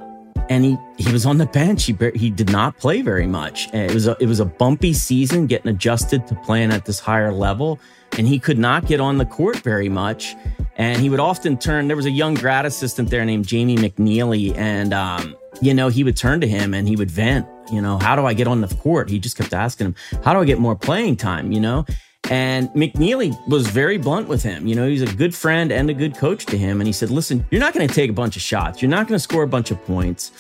and 0.49 0.65
he 0.65 0.77
he 0.99 1.13
was 1.13 1.25
on 1.25 1.39
the 1.39 1.47
bench. 1.47 1.85
He 1.85 1.97
he 2.15 2.31
did 2.31 2.51
not 2.51 2.77
play 2.79 3.03
very 3.03 3.27
much. 3.27 3.73
It 3.73 3.95
was 3.95 4.07
a, 4.07 4.17
it 4.21 4.27
was 4.27 4.41
a 4.41 4.45
bumpy 4.45 4.93
season 4.93 5.47
getting 5.47 5.69
adjusted 5.69 6.27
to 6.27 6.35
playing 6.37 6.73
at 6.73 6.85
this 6.85 6.99
higher 6.99 7.33
level, 7.33 7.79
and 8.19 8.27
he 8.27 8.39
could 8.39 8.59
not 8.59 8.87
get 8.87 9.01
on 9.01 9.19
the 9.19 9.25
court 9.25 9.59
very 9.59 9.89
much. 9.89 10.35
And 10.77 11.01
he 11.01 11.11
would 11.11 11.21
often 11.21 11.59
turn. 11.59 11.87
There 11.87 11.97
was 11.97 12.07
a 12.07 12.11
young 12.11 12.35
grad 12.35 12.67
assistant 12.67 13.11
there 13.11 13.25
named 13.25 13.47
Jamie 13.47 13.77
McNeely, 13.77 14.57
and 14.57 14.93
um, 14.93 15.37
you 15.61 15.75
know, 15.75 15.89
he 15.89 16.05
would 16.05 16.17
turn 16.17 16.41
to 16.41 16.47
him 16.47 16.75
and 16.75 16.89
he 16.89 16.97
would 16.97 17.11
vent, 17.11 17.47
you 17.71 17.81
know, 17.81 17.99
how 17.99 18.17
do 18.17 18.25
I 18.25 18.35
get 18.35 18.47
on 18.47 18.61
the 18.61 18.75
court? 18.77 19.09
He 19.09 19.19
just 19.19 19.37
kept 19.37 19.53
asking 19.53 19.89
him, 19.89 19.95
how 20.25 20.33
do 20.33 20.41
I 20.41 20.45
get 20.45 20.59
more 20.59 20.77
playing 20.77 21.17
time, 21.17 21.53
you 21.53 21.61
know? 21.61 21.85
And 22.31 22.69
McNeely 22.71 23.37
was 23.49 23.67
very 23.67 23.99
blunt 23.99 24.29
with 24.29 24.43
him. 24.43 24.67
You 24.67 24.75
know, 24.75 24.89
he's 24.89 25.03
a 25.03 25.13
good 25.15 25.35
friend 25.35 25.73
and 25.73 25.91
a 25.91 25.95
good 25.95 26.17
coach 26.17 26.47
to 26.47 26.57
him. 26.57 26.81
And 26.81 26.87
he 26.87 26.93
said, 26.93 27.11
listen, 27.11 27.45
you're 27.51 27.61
not 27.61 27.75
going 27.75 27.87
to 27.87 27.95
take 27.95 28.11
a 28.11 28.15
bunch 28.15 28.37
of 28.37 28.43
shots. 28.43 28.81
You're 28.81 28.91
not 28.91 29.09
going 29.09 29.17
to 29.17 29.23
score 29.23 29.43
a 29.43 29.49
bunch 29.49 29.71
of 29.71 29.85
points, 29.85 30.31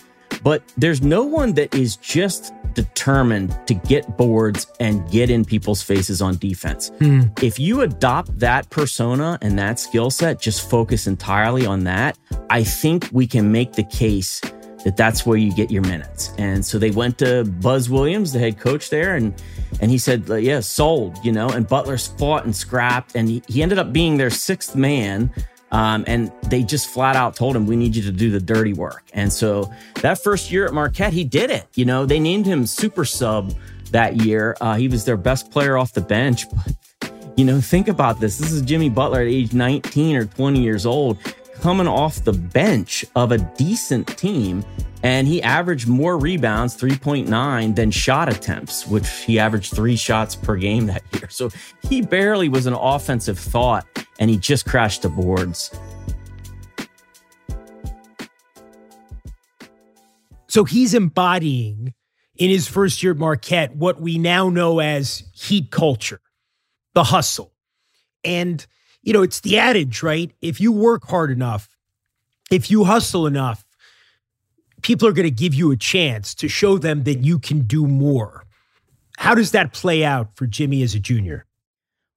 but 0.42 0.62
there's 0.76 1.02
no 1.02 1.24
one 1.24 1.52
that 1.54 1.74
is 1.74 1.96
just 1.96 2.54
determined 2.74 3.58
to 3.66 3.74
get 3.74 4.16
boards 4.16 4.66
and 4.80 5.08
get 5.10 5.28
in 5.28 5.44
people's 5.44 5.82
faces 5.82 6.22
on 6.22 6.36
defense. 6.36 6.90
Hmm. 6.98 7.22
If 7.42 7.58
you 7.58 7.82
adopt 7.82 8.38
that 8.38 8.70
persona 8.70 9.38
and 9.42 9.58
that 9.58 9.78
skill 9.78 10.10
set, 10.10 10.40
just 10.40 10.70
focus 10.70 11.06
entirely 11.06 11.66
on 11.66 11.84
that, 11.84 12.16
I 12.48 12.64
think 12.64 13.08
we 13.12 13.26
can 13.26 13.52
make 13.52 13.72
the 13.72 13.84
case 13.84 14.40
that 14.84 14.96
that's 14.96 15.24
where 15.24 15.36
you 15.36 15.54
get 15.54 15.70
your 15.70 15.82
minutes. 15.82 16.32
And 16.38 16.64
so 16.64 16.78
they 16.78 16.90
went 16.90 17.18
to 17.18 17.44
Buzz 17.44 17.88
Williams, 17.88 18.32
the 18.32 18.38
head 18.38 18.58
coach 18.58 18.90
there, 18.90 19.14
and 19.14 19.34
and 19.80 19.90
he 19.90 19.98
said, 19.98 20.28
"Yeah, 20.28 20.60
sold," 20.60 21.18
you 21.24 21.32
know. 21.32 21.48
And 21.48 21.66
Butler's 21.66 22.08
fought 22.08 22.44
and 22.44 22.54
scrapped, 22.54 23.14
and 23.14 23.28
he, 23.28 23.42
he 23.48 23.62
ended 23.62 23.78
up 23.78 23.92
being 23.92 24.16
their 24.16 24.30
sixth 24.30 24.76
man. 24.76 25.32
Um, 25.70 26.04
and 26.06 26.30
they 26.50 26.62
just 26.62 26.90
flat 26.90 27.16
out 27.16 27.34
told 27.34 27.56
him, 27.56 27.66
"We 27.66 27.76
need 27.76 27.96
you 27.96 28.02
to 28.02 28.12
do 28.12 28.30
the 28.30 28.40
dirty 28.40 28.74
work." 28.74 29.04
And 29.14 29.32
so 29.32 29.72
that 30.02 30.22
first 30.22 30.52
year 30.52 30.66
at 30.66 30.74
Marquette, 30.74 31.12
he 31.12 31.24
did 31.24 31.50
it. 31.50 31.66
You 31.74 31.84
know, 31.84 32.04
they 32.04 32.20
named 32.20 32.44
him 32.46 32.66
super 32.66 33.04
sub 33.04 33.54
that 33.90 34.16
year. 34.16 34.56
Uh, 34.60 34.76
he 34.76 34.88
was 34.88 35.04
their 35.04 35.16
best 35.16 35.50
player 35.50 35.76
off 35.76 35.92
the 35.92 36.02
bench, 36.02 36.46
but. 36.50 36.74
You 37.34 37.46
know, 37.46 37.62
think 37.62 37.88
about 37.88 38.20
this. 38.20 38.36
This 38.36 38.52
is 38.52 38.60
Jimmy 38.60 38.90
Butler 38.90 39.22
at 39.22 39.26
age 39.26 39.54
19 39.54 40.16
or 40.16 40.26
20 40.26 40.60
years 40.60 40.84
old 40.84 41.16
coming 41.62 41.86
off 41.86 42.24
the 42.24 42.32
bench 42.32 43.04
of 43.14 43.30
a 43.30 43.38
decent 43.38 44.08
team 44.18 44.64
And 45.04 45.26
he 45.26 45.42
averaged 45.42 45.88
more 45.88 46.16
rebounds, 46.16 46.76
3.9, 46.76 47.74
than 47.74 47.90
shot 47.90 48.28
attempts, 48.28 48.86
which 48.86 49.08
he 49.08 49.38
averaged 49.38 49.74
three 49.74 49.96
shots 49.96 50.36
per 50.36 50.56
game 50.56 50.86
that 50.86 51.02
year. 51.14 51.28
So 51.28 51.50
he 51.88 52.02
barely 52.02 52.48
was 52.48 52.66
an 52.66 52.74
offensive 52.74 53.38
thought, 53.38 53.84
and 54.20 54.30
he 54.30 54.36
just 54.36 54.64
crashed 54.64 55.02
the 55.02 55.08
boards. 55.08 55.72
So 60.46 60.64
he's 60.64 60.94
embodying 60.94 61.94
in 62.36 62.50
his 62.50 62.68
first 62.68 63.02
year 63.02 63.12
at 63.12 63.18
Marquette 63.18 63.74
what 63.74 64.00
we 64.00 64.18
now 64.18 64.50
know 64.50 64.78
as 64.78 65.24
heat 65.34 65.72
culture, 65.72 66.20
the 66.94 67.04
hustle. 67.04 67.52
And, 68.22 68.64
you 69.02 69.12
know, 69.12 69.22
it's 69.22 69.40
the 69.40 69.58
adage, 69.58 70.02
right? 70.02 70.32
If 70.40 70.60
you 70.60 70.72
work 70.72 71.04
hard 71.08 71.30
enough, 71.30 71.76
if 72.50 72.70
you 72.70 72.84
hustle 72.84 73.26
enough, 73.26 73.64
people 74.82 75.08
are 75.08 75.12
going 75.12 75.24
to 75.24 75.30
give 75.30 75.54
you 75.54 75.70
a 75.70 75.76
chance 75.76 76.34
to 76.36 76.48
show 76.48 76.78
them 76.78 77.04
that 77.04 77.20
you 77.20 77.38
can 77.38 77.60
do 77.62 77.86
more. 77.86 78.44
How 79.18 79.34
does 79.34 79.52
that 79.52 79.72
play 79.72 80.04
out 80.04 80.36
for 80.36 80.46
Jimmy 80.46 80.82
as 80.82 80.94
a 80.94 80.98
junior? 80.98 81.46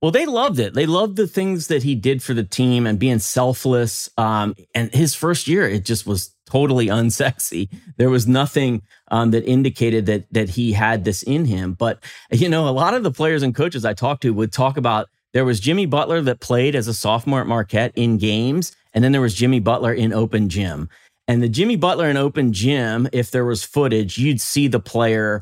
Well, 0.02 0.12
they 0.12 0.26
loved 0.26 0.60
it. 0.60 0.74
They 0.74 0.86
loved 0.86 1.16
the 1.16 1.28
things 1.28 1.68
that 1.68 1.84
he 1.84 1.96
did 1.96 2.22
for 2.22 2.34
the 2.34 2.44
team 2.44 2.86
and 2.86 3.00
being 3.00 3.20
selfless. 3.20 4.10
Um, 4.18 4.56
and 4.76 4.94
his 4.94 5.16
first 5.16 5.48
year, 5.48 5.68
it 5.68 5.86
just 5.86 6.06
was 6.06 6.36
totally 6.46 6.88
unsexy. 7.00 7.70
There 7.98 8.10
was 8.10 8.28
nothing 8.28 8.84
um, 9.10 9.32
that 9.32 9.46
indicated 9.46 10.06
that 10.06 10.32
that 10.32 10.50
he 10.50 10.74
had 10.74 11.06
this 11.06 11.24
in 11.24 11.46
him. 11.46 11.74
But 11.74 12.04
you 12.32 12.50
know, 12.50 12.68
a 12.68 12.72
lot 12.72 12.94
of 12.94 13.04
the 13.04 13.12
players 13.12 13.42
and 13.42 13.56
coaches 13.56 13.86
I 13.86 13.94
talked 13.94 14.22
to 14.24 14.34
would 14.34 14.52
talk 14.52 14.78
about 14.78 15.10
there 15.36 15.44
was 15.44 15.60
Jimmy 15.60 15.86
Butler 15.86 16.22
that 16.22 16.40
played 16.40 16.76
as 16.76 16.88
a 16.88 16.94
sophomore 16.94 17.42
at 17.42 17.48
Marquette 17.48 17.92
in 17.98 18.18
games, 18.18 18.74
and 18.94 19.04
then 19.04 19.12
there 19.12 19.20
was 19.20 19.34
Jimmy 19.34 19.60
Butler 19.60 19.94
in 19.94 20.14
open 20.14 20.48
gym. 20.48 20.88
And 21.28 21.44
the 21.44 21.50
Jimmy 21.50 21.76
Butler 21.76 22.10
in 22.10 22.16
open 22.16 22.54
gym, 22.54 23.10
if 23.12 23.32
there 23.32 23.44
was 23.44 23.62
footage, 23.62 24.18
you'd 24.18 24.40
see 24.40 24.70
the 24.70 24.80
player 24.80 25.42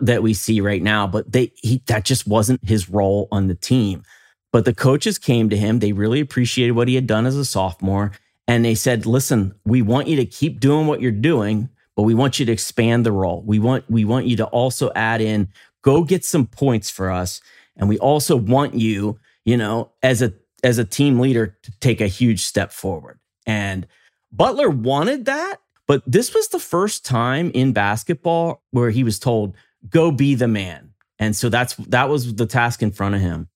that 0.00 0.22
we 0.22 0.32
see 0.32 0.62
right 0.62 0.82
now. 0.82 1.06
But 1.06 1.30
they 1.30 1.52
he, 1.56 1.82
that 1.88 2.06
just 2.06 2.26
wasn't 2.26 2.66
his 2.66 2.88
role 2.88 3.28
on 3.30 3.48
the 3.48 3.54
team. 3.54 4.02
But 4.50 4.64
the 4.64 4.72
coaches 4.72 5.18
came 5.18 5.50
to 5.50 5.58
him. 5.58 5.80
They 5.80 5.92
really 5.92 6.20
appreciated 6.20 6.72
what 6.72 6.88
he 6.88 6.94
had 6.94 7.06
done 7.06 7.26
as 7.26 7.36
a 7.36 7.44
sophomore. 7.44 8.12
And 8.48 8.64
they 8.64 8.74
said, 8.74 9.04
listen, 9.04 9.54
we 9.66 9.82
want 9.82 10.08
you 10.08 10.16
to 10.16 10.24
keep 10.24 10.58
doing 10.58 10.86
what 10.86 11.02
you're 11.02 11.12
doing, 11.12 11.68
but 11.96 12.04
we 12.04 12.14
want 12.14 12.40
you 12.40 12.46
to 12.46 12.52
expand 12.52 13.04
the 13.04 13.12
role. 13.12 13.42
We 13.42 13.58
want, 13.58 13.84
we 13.90 14.06
want 14.06 14.24
you 14.24 14.36
to 14.36 14.46
also 14.46 14.90
add 14.94 15.20
in, 15.20 15.48
go 15.82 16.02
get 16.02 16.24
some 16.24 16.46
points 16.46 16.88
for 16.88 17.10
us. 17.10 17.42
And 17.76 17.90
we 17.90 17.98
also 17.98 18.36
want 18.36 18.72
you, 18.74 19.18
you 19.44 19.56
know, 19.56 19.90
as 20.02 20.22
a 20.22 20.32
as 20.62 20.78
a 20.78 20.84
team 20.84 21.20
leader 21.20 21.56
to 21.62 21.72
take 21.80 22.00
a 22.00 22.06
huge 22.06 22.40
step 22.44 22.72
forward. 22.72 23.18
And 23.46 23.86
Butler 24.32 24.70
wanted 24.70 25.26
that, 25.26 25.56
but 25.86 26.02
this 26.06 26.34
was 26.34 26.48
the 26.48 26.58
first 26.58 27.04
time 27.04 27.50
in 27.54 27.72
basketball 27.72 28.62
where 28.70 28.90
he 28.90 29.04
was 29.04 29.18
told, 29.18 29.54
go 29.90 30.10
be 30.10 30.34
the 30.34 30.48
man. 30.48 30.90
And 31.18 31.36
so 31.36 31.48
that's 31.48 31.74
that 31.76 32.08
was 32.08 32.34
the 32.34 32.46
task 32.46 32.82
in 32.82 32.90
front 32.90 33.14
of 33.14 33.20
him. 33.20 33.48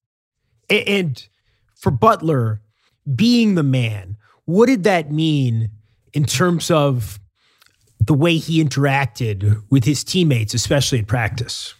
And 0.71 1.26
for 1.75 1.90
Butler, 1.90 2.61
being 3.14 3.54
the 3.54 3.62
man, 3.62 4.16
what 4.45 4.66
did 4.66 4.85
that 4.85 5.11
mean 5.11 5.71
in 6.12 6.25
terms 6.25 6.71
of 6.71 7.18
the 8.00 8.14
way 8.14 8.37
he 8.37 8.62
interacted 8.62 9.62
with 9.71 9.85
his 9.85 10.04
teammates, 10.04 10.54
especially 10.54 10.99
in 10.99 11.07
practice? 11.07 11.75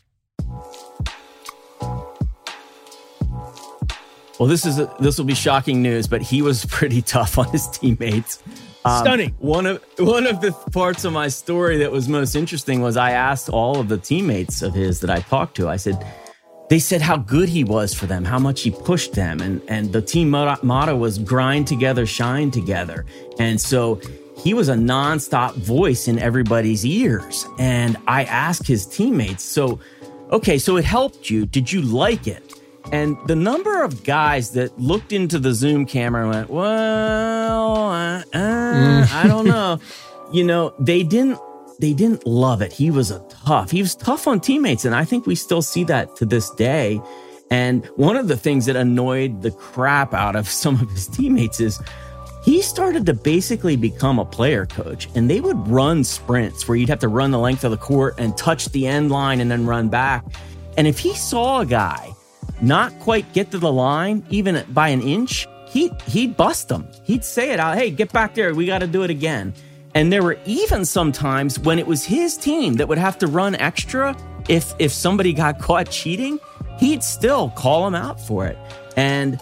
Well, 4.38 4.49
this 4.49 4.64
is 4.64 4.78
a, 4.78 4.95
this 5.00 5.18
will 5.18 5.25
be 5.25 5.35
shocking 5.35 5.83
news, 5.83 6.07
but 6.07 6.23
he 6.23 6.42
was 6.42 6.64
pretty 6.71 7.02
tough 7.02 7.38
on 7.38 7.49
his 7.50 7.66
teammates. 7.68 8.42
Um, 8.85 9.04
Stunning. 9.04 9.35
One 9.38 9.66
of 9.66 9.83
one 9.99 10.26
of 10.26 10.40
the 10.40 10.52
parts 10.73 11.04
of 11.04 11.12
my 11.12 11.28
story 11.28 11.78
that 11.78 11.90
was 11.90 12.09
most 12.09 12.35
interesting 12.35 12.80
was 12.80 12.97
I 12.97 13.11
asked 13.11 13.49
all 13.49 13.80
of 13.80 13.88
the 13.88 13.99
teammates 13.99 14.62
of 14.62 14.75
his 14.75 15.00
that 15.00 15.11
I 15.11 15.21
talked 15.21 15.57
to. 15.57 15.68
I 15.68 15.76
said, 15.76 16.07
they 16.68 16.78
said 16.78 17.00
how 17.00 17.16
good 17.16 17.49
he 17.49 17.64
was 17.64 17.95
for 17.95 18.07
them, 18.07 18.25
how 18.25 18.38
much 18.38 18.62
he 18.62 18.71
pushed 18.71 19.14
them. 19.14 19.40
And, 19.40 19.62
and 19.68 19.92
the 19.92 20.02
team 20.02 20.30
motto 20.30 20.97
was 20.97 21.18
grind 21.18 21.66
together, 21.66 22.07
shine 22.07 22.50
together. 22.50 23.07
And 23.38 23.61
so 23.61 24.00
he 24.37 24.54
was 24.54 24.68
a 24.68 24.75
nonstop 24.75 25.54
voice 25.54 26.09
in 26.09 26.18
everybody's 26.18 26.85
ears. 26.85 27.47
And 27.59 27.97
I 28.07 28.25
asked 28.25 28.66
his 28.66 28.87
teammates, 28.87 29.42
so, 29.42 29.80
okay, 30.30 30.59
so 30.59 30.76
it 30.76 30.85
helped 30.85 31.30
you. 31.30 31.47
Did 31.47 31.73
you 31.73 31.83
like 31.83 32.26
it? 32.26 32.52
And 32.92 33.16
the 33.26 33.37
number 33.37 33.82
of 33.82 34.04
guys 34.04 34.52
that 34.52 34.78
looked 34.78 35.12
into 35.12 35.38
the 35.38 35.52
Zoom 35.52 35.85
camera 35.85 36.23
and 36.23 36.30
went, 36.30 36.50
well, 36.50 37.76
uh, 37.90 38.23
uh, 38.35 39.06
I 39.12 39.25
don't 39.26 39.47
know. 39.47 39.80
You 40.30 40.44
know, 40.44 40.75
they 40.78 41.04
didn't 41.04 41.40
they 41.78 41.94
didn't 41.94 42.26
love 42.26 42.61
it. 42.61 42.73
He 42.73 42.90
was 42.90 43.11
a 43.11 43.20
tough. 43.28 43.70
He 43.70 43.80
was 43.80 43.94
tough 43.94 44.26
on 44.26 44.40
teammates. 44.40 44.85
And 44.85 44.94
I 44.94 45.04
think 45.04 45.26
we 45.26 45.35
still 45.35 45.62
see 45.62 45.85
that 45.85 46.16
to 46.16 46.26
this 46.26 46.50
day. 46.50 47.00
And 47.50 47.87
one 47.97 48.16
of 48.16 48.28
the 48.28 48.37
things 48.37 48.66
that 48.66 48.76
annoyed 48.76 49.42
the 49.42 49.52
crap 49.52 50.12
out 50.12 50.37
of 50.37 50.49
some 50.62 50.75
of 50.80 50.90
his 50.90 51.06
teammates 51.06 51.61
is 51.61 51.80
he 52.44 52.62
started 52.62 53.06
to 53.06 53.14
basically 53.14 53.76
become 53.76 54.18
a 54.18 54.25
player 54.25 54.66
coach 54.66 55.08
and 55.14 55.30
they 55.30 55.40
would 55.40 55.68
run 55.68 56.04
sprints 56.04 56.68
where 56.68 56.76
you'd 56.76 56.88
have 56.88 56.99
to 57.00 57.08
run 57.08 57.30
the 57.30 57.38
length 57.38 57.64
of 57.64 57.70
the 57.70 57.76
court 57.76 58.14
and 58.18 58.37
touch 58.37 58.66
the 58.66 58.87
end 58.87 59.11
line 59.11 59.40
and 59.40 59.50
then 59.50 59.66
run 59.66 59.88
back. 59.88 60.25
And 60.76 60.87
if 60.87 60.99
he 60.99 61.14
saw 61.14 61.61
a 61.61 61.66
guy 61.66 62.14
not 62.60 62.98
quite 63.00 63.32
get 63.32 63.50
to 63.52 63.58
the 63.58 63.72
line, 63.72 64.24
even 64.30 64.64
by 64.70 64.88
an 64.88 65.00
inch, 65.00 65.46
he, 65.68 65.92
he'd 66.06 66.36
bust 66.36 66.68
them. 66.68 66.88
He'd 67.04 67.24
say 67.24 67.50
it 67.50 67.60
out. 67.60 67.76
Hey, 67.76 67.90
get 67.90 68.12
back 68.12 68.34
there. 68.34 68.54
We 68.54 68.66
got 68.66 68.78
to 68.78 68.86
do 68.86 69.02
it 69.02 69.10
again. 69.10 69.54
And 69.94 70.12
there 70.12 70.22
were 70.22 70.38
even 70.44 70.84
sometimes 70.84 71.58
when 71.58 71.78
it 71.78 71.86
was 71.86 72.04
his 72.04 72.36
team 72.36 72.74
that 72.74 72.88
would 72.88 72.98
have 72.98 73.18
to 73.18 73.26
run 73.26 73.54
extra 73.56 74.16
if 74.48 74.74
if 74.78 74.92
somebody 74.92 75.32
got 75.32 75.58
caught 75.60 75.90
cheating, 75.90 76.38
he'd 76.78 77.02
still 77.02 77.50
call 77.50 77.84
them 77.84 77.94
out 77.94 78.20
for 78.20 78.46
it. 78.46 78.58
And 78.96 79.40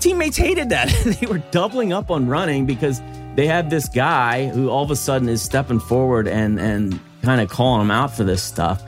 teammates 0.00 0.36
hated 0.36 0.70
that. 0.70 0.88
they 1.20 1.26
were 1.26 1.38
doubling 1.50 1.92
up 1.92 2.10
on 2.10 2.26
running 2.26 2.66
because 2.66 3.00
they 3.34 3.46
had 3.46 3.70
this 3.70 3.88
guy 3.88 4.46
who 4.48 4.68
all 4.68 4.84
of 4.84 4.90
a 4.90 4.96
sudden 4.96 5.28
is 5.28 5.42
stepping 5.42 5.80
forward 5.80 6.28
and 6.28 6.58
and 6.58 6.98
kind 7.22 7.40
of 7.40 7.48
calling 7.48 7.80
them 7.80 7.90
out 7.90 8.14
for 8.14 8.24
this 8.24 8.42
stuff. 8.42 8.82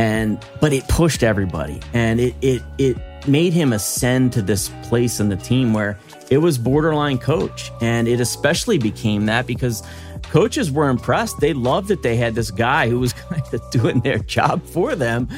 And 0.00 0.42
but 0.62 0.72
it 0.72 0.88
pushed 0.88 1.22
everybody 1.22 1.78
and 1.92 2.20
it 2.20 2.34
it 2.40 2.62
it 2.78 2.96
made 3.28 3.52
him 3.52 3.74
ascend 3.74 4.32
to 4.32 4.40
this 4.40 4.70
place 4.84 5.20
in 5.20 5.28
the 5.28 5.36
team 5.36 5.74
where 5.74 5.98
it 6.30 6.38
was 6.38 6.56
borderline 6.56 7.18
coach. 7.18 7.70
And 7.82 8.08
it 8.08 8.18
especially 8.18 8.78
became 8.78 9.26
that 9.26 9.46
because 9.46 9.82
coaches 10.22 10.72
were 10.72 10.88
impressed. 10.88 11.38
They 11.40 11.52
loved 11.52 11.88
that 11.88 12.02
they 12.02 12.16
had 12.16 12.34
this 12.34 12.50
guy 12.50 12.88
who 12.88 12.98
was 12.98 13.12
kind 13.28 13.42
of 13.52 13.70
doing 13.70 14.00
their 14.00 14.18
job 14.18 14.64
for 14.64 14.96
them. 14.96 15.28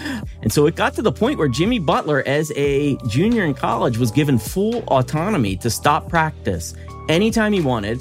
And 0.43 0.53
so 0.53 0.67
it 0.67 0.77
got 0.77 0.95
to 0.95 1.03
the 1.03 1.11
point 1.11 1.41
where 1.41 1.49
Jimmy 1.49 1.81
Butler, 1.81 2.23
as 2.25 2.53
a 2.55 2.97
junior 3.09 3.45
in 3.45 3.55
college, 3.55 3.99
was 3.99 4.13
given 4.13 4.39
full 4.39 4.85
autonomy 4.85 5.57
to 5.57 5.71
stop 5.71 6.09
practice 6.09 6.73
anytime 7.09 7.53
he 7.53 7.61
wanted. 7.61 7.99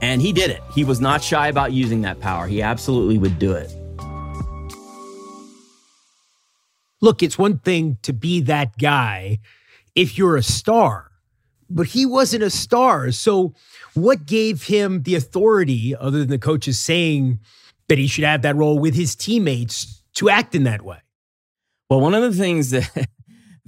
And 0.00 0.22
he 0.22 0.32
did 0.32 0.50
it. 0.50 0.62
He 0.74 0.84
was 0.84 1.02
not 1.02 1.22
shy 1.22 1.48
about 1.48 1.72
using 1.72 2.00
that 2.02 2.18
power. 2.20 2.46
He 2.46 2.62
absolutely 2.62 3.18
would 3.18 3.38
do 3.38 3.52
it. 3.52 3.74
Look, 7.00 7.22
it's 7.22 7.38
one 7.38 7.58
thing 7.58 7.98
to 8.02 8.12
be 8.12 8.40
that 8.42 8.76
guy 8.78 9.38
if 9.94 10.18
you're 10.18 10.36
a 10.36 10.42
star, 10.42 11.10
but 11.70 11.88
he 11.88 12.06
wasn't 12.06 12.42
a 12.42 12.50
star. 12.50 13.12
So 13.12 13.54
what 13.94 14.26
gave 14.26 14.64
him 14.64 15.02
the 15.02 15.14
authority, 15.14 15.94
other 15.94 16.18
than 16.18 16.28
the 16.28 16.38
coaches 16.38 16.78
saying 16.78 17.40
that 17.88 17.98
he 17.98 18.06
should 18.06 18.24
have 18.24 18.42
that 18.42 18.56
role 18.56 18.78
with 18.78 18.94
his 18.94 19.14
teammates, 19.14 20.02
to 20.14 20.28
act 20.28 20.54
in 20.54 20.64
that 20.64 20.82
way? 20.82 20.98
Well, 21.88 22.00
one 22.00 22.14
of 22.14 22.22
the 22.22 22.32
things 22.32 22.70
that 22.70 23.08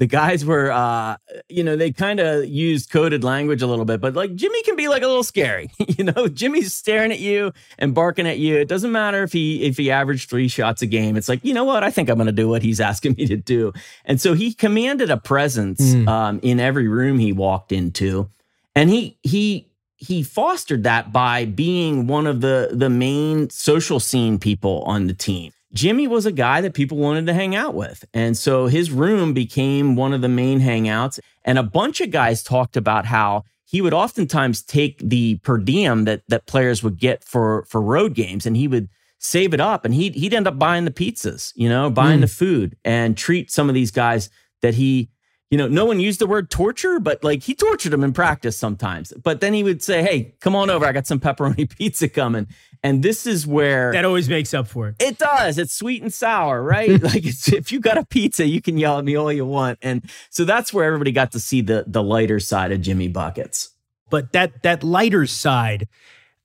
the 0.00 0.06
guys 0.06 0.46
were, 0.46 0.72
uh, 0.72 1.18
you 1.50 1.62
know, 1.62 1.76
they 1.76 1.92
kind 1.92 2.20
of 2.20 2.46
used 2.46 2.90
coded 2.90 3.22
language 3.22 3.60
a 3.60 3.66
little 3.66 3.84
bit, 3.84 4.00
but 4.00 4.14
like 4.14 4.34
Jimmy 4.34 4.62
can 4.62 4.74
be 4.74 4.88
like 4.88 5.02
a 5.02 5.06
little 5.06 5.22
scary. 5.22 5.70
you 5.78 6.04
know, 6.04 6.26
Jimmy's 6.26 6.74
staring 6.74 7.12
at 7.12 7.20
you 7.20 7.52
and 7.78 7.94
barking 7.94 8.26
at 8.26 8.38
you. 8.38 8.56
It 8.56 8.66
doesn't 8.66 8.92
matter 8.92 9.22
if 9.22 9.30
he 9.30 9.62
if 9.62 9.76
he 9.76 9.90
averaged 9.90 10.30
three 10.30 10.48
shots 10.48 10.80
a 10.80 10.86
game. 10.86 11.18
It's 11.18 11.28
like, 11.28 11.44
you 11.44 11.52
know 11.52 11.64
what? 11.64 11.84
I 11.84 11.90
think 11.90 12.08
I'm 12.08 12.16
going 12.16 12.26
to 12.26 12.32
do 12.32 12.48
what 12.48 12.62
he's 12.62 12.80
asking 12.90 13.16
me 13.18 13.26
to 13.26 13.36
do. 13.36 13.74
And 14.06 14.18
so 14.18 14.32
he 14.32 14.54
commanded 14.54 15.10
a 15.10 15.18
presence 15.18 15.82
mm. 15.82 16.08
um, 16.08 16.40
in 16.42 16.60
every 16.60 16.88
room 16.88 17.18
he 17.18 17.34
walked 17.34 17.70
into, 17.70 18.30
and 18.74 18.88
he 18.88 19.18
he 19.22 19.68
he 19.96 20.22
fostered 20.22 20.84
that 20.84 21.12
by 21.12 21.44
being 21.44 22.06
one 22.06 22.26
of 22.26 22.40
the 22.40 22.70
the 22.72 22.88
main 22.88 23.50
social 23.50 24.00
scene 24.00 24.38
people 24.38 24.82
on 24.86 25.08
the 25.08 25.14
team. 25.14 25.52
Jimmy 25.72 26.08
was 26.08 26.26
a 26.26 26.32
guy 26.32 26.60
that 26.60 26.74
people 26.74 26.98
wanted 26.98 27.26
to 27.26 27.34
hang 27.34 27.54
out 27.54 27.74
with. 27.74 28.04
And 28.12 28.36
so 28.36 28.66
his 28.66 28.90
room 28.90 29.32
became 29.32 29.94
one 29.94 30.12
of 30.12 30.20
the 30.20 30.28
main 30.28 30.60
hangouts. 30.60 31.20
And 31.44 31.58
a 31.58 31.62
bunch 31.62 32.00
of 32.00 32.10
guys 32.10 32.42
talked 32.42 32.76
about 32.76 33.06
how 33.06 33.44
he 33.64 33.80
would 33.80 33.94
oftentimes 33.94 34.62
take 34.62 34.98
the 34.98 35.36
per 35.38 35.56
diem 35.56 36.04
that 36.04 36.22
that 36.28 36.46
players 36.46 36.82
would 36.82 36.98
get 36.98 37.22
for 37.22 37.64
for 37.68 37.80
road 37.80 38.14
games 38.14 38.46
and 38.46 38.56
he 38.56 38.66
would 38.66 38.88
save 39.18 39.54
it 39.54 39.60
up 39.60 39.84
and 39.84 39.94
he'd 39.94 40.14
he'd 40.16 40.34
end 40.34 40.48
up 40.48 40.58
buying 40.58 40.84
the 40.84 40.90
pizzas, 40.90 41.52
you 41.54 41.68
know, 41.68 41.88
buying 41.88 42.18
mm. 42.18 42.22
the 42.22 42.28
food 42.28 42.76
and 42.84 43.16
treat 43.16 43.50
some 43.50 43.68
of 43.68 43.74
these 43.74 43.92
guys 43.92 44.28
that 44.62 44.74
he 44.74 45.08
you 45.50 45.58
know, 45.58 45.66
no 45.66 45.84
one 45.84 45.98
used 45.98 46.20
the 46.20 46.26
word 46.28 46.48
torture, 46.48 47.00
but 47.00 47.24
like 47.24 47.42
he 47.42 47.54
tortured 47.54 47.92
him 47.92 48.04
in 48.04 48.12
practice 48.12 48.56
sometimes. 48.56 49.12
But 49.12 49.40
then 49.40 49.52
he 49.52 49.64
would 49.64 49.82
say, 49.82 50.02
Hey, 50.02 50.34
come 50.40 50.54
on 50.54 50.70
over. 50.70 50.86
I 50.86 50.92
got 50.92 51.06
some 51.08 51.18
pepperoni 51.18 51.68
pizza 51.76 52.08
coming. 52.08 52.46
And 52.82 53.02
this 53.02 53.26
is 53.26 53.46
where 53.46 53.92
that 53.92 54.04
always 54.04 54.28
makes 54.28 54.54
up 54.54 54.68
for 54.68 54.88
it. 54.88 54.94
It 55.00 55.18
does. 55.18 55.58
It's 55.58 55.74
sweet 55.74 56.02
and 56.02 56.12
sour, 56.12 56.62
right? 56.62 57.02
like 57.02 57.24
if 57.24 57.72
you 57.72 57.80
got 57.80 57.98
a 57.98 58.06
pizza, 58.06 58.46
you 58.46 58.62
can 58.62 58.78
yell 58.78 58.98
at 58.98 59.04
me 59.04 59.16
all 59.16 59.32
you 59.32 59.44
want. 59.44 59.78
And 59.82 60.08
so 60.30 60.44
that's 60.44 60.72
where 60.72 60.84
everybody 60.84 61.12
got 61.12 61.32
to 61.32 61.40
see 61.40 61.60
the 61.60 61.84
the 61.86 62.02
lighter 62.02 62.40
side 62.40 62.72
of 62.72 62.80
Jimmy 62.80 63.08
Buckets. 63.08 63.70
But 64.08 64.32
that 64.32 64.62
that 64.62 64.82
lighter 64.82 65.26
side, 65.26 65.88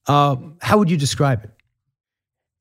uh, 0.07 0.35
how 0.61 0.77
would 0.79 0.89
you 0.89 0.97
describe 0.97 1.43
it? 1.43 1.51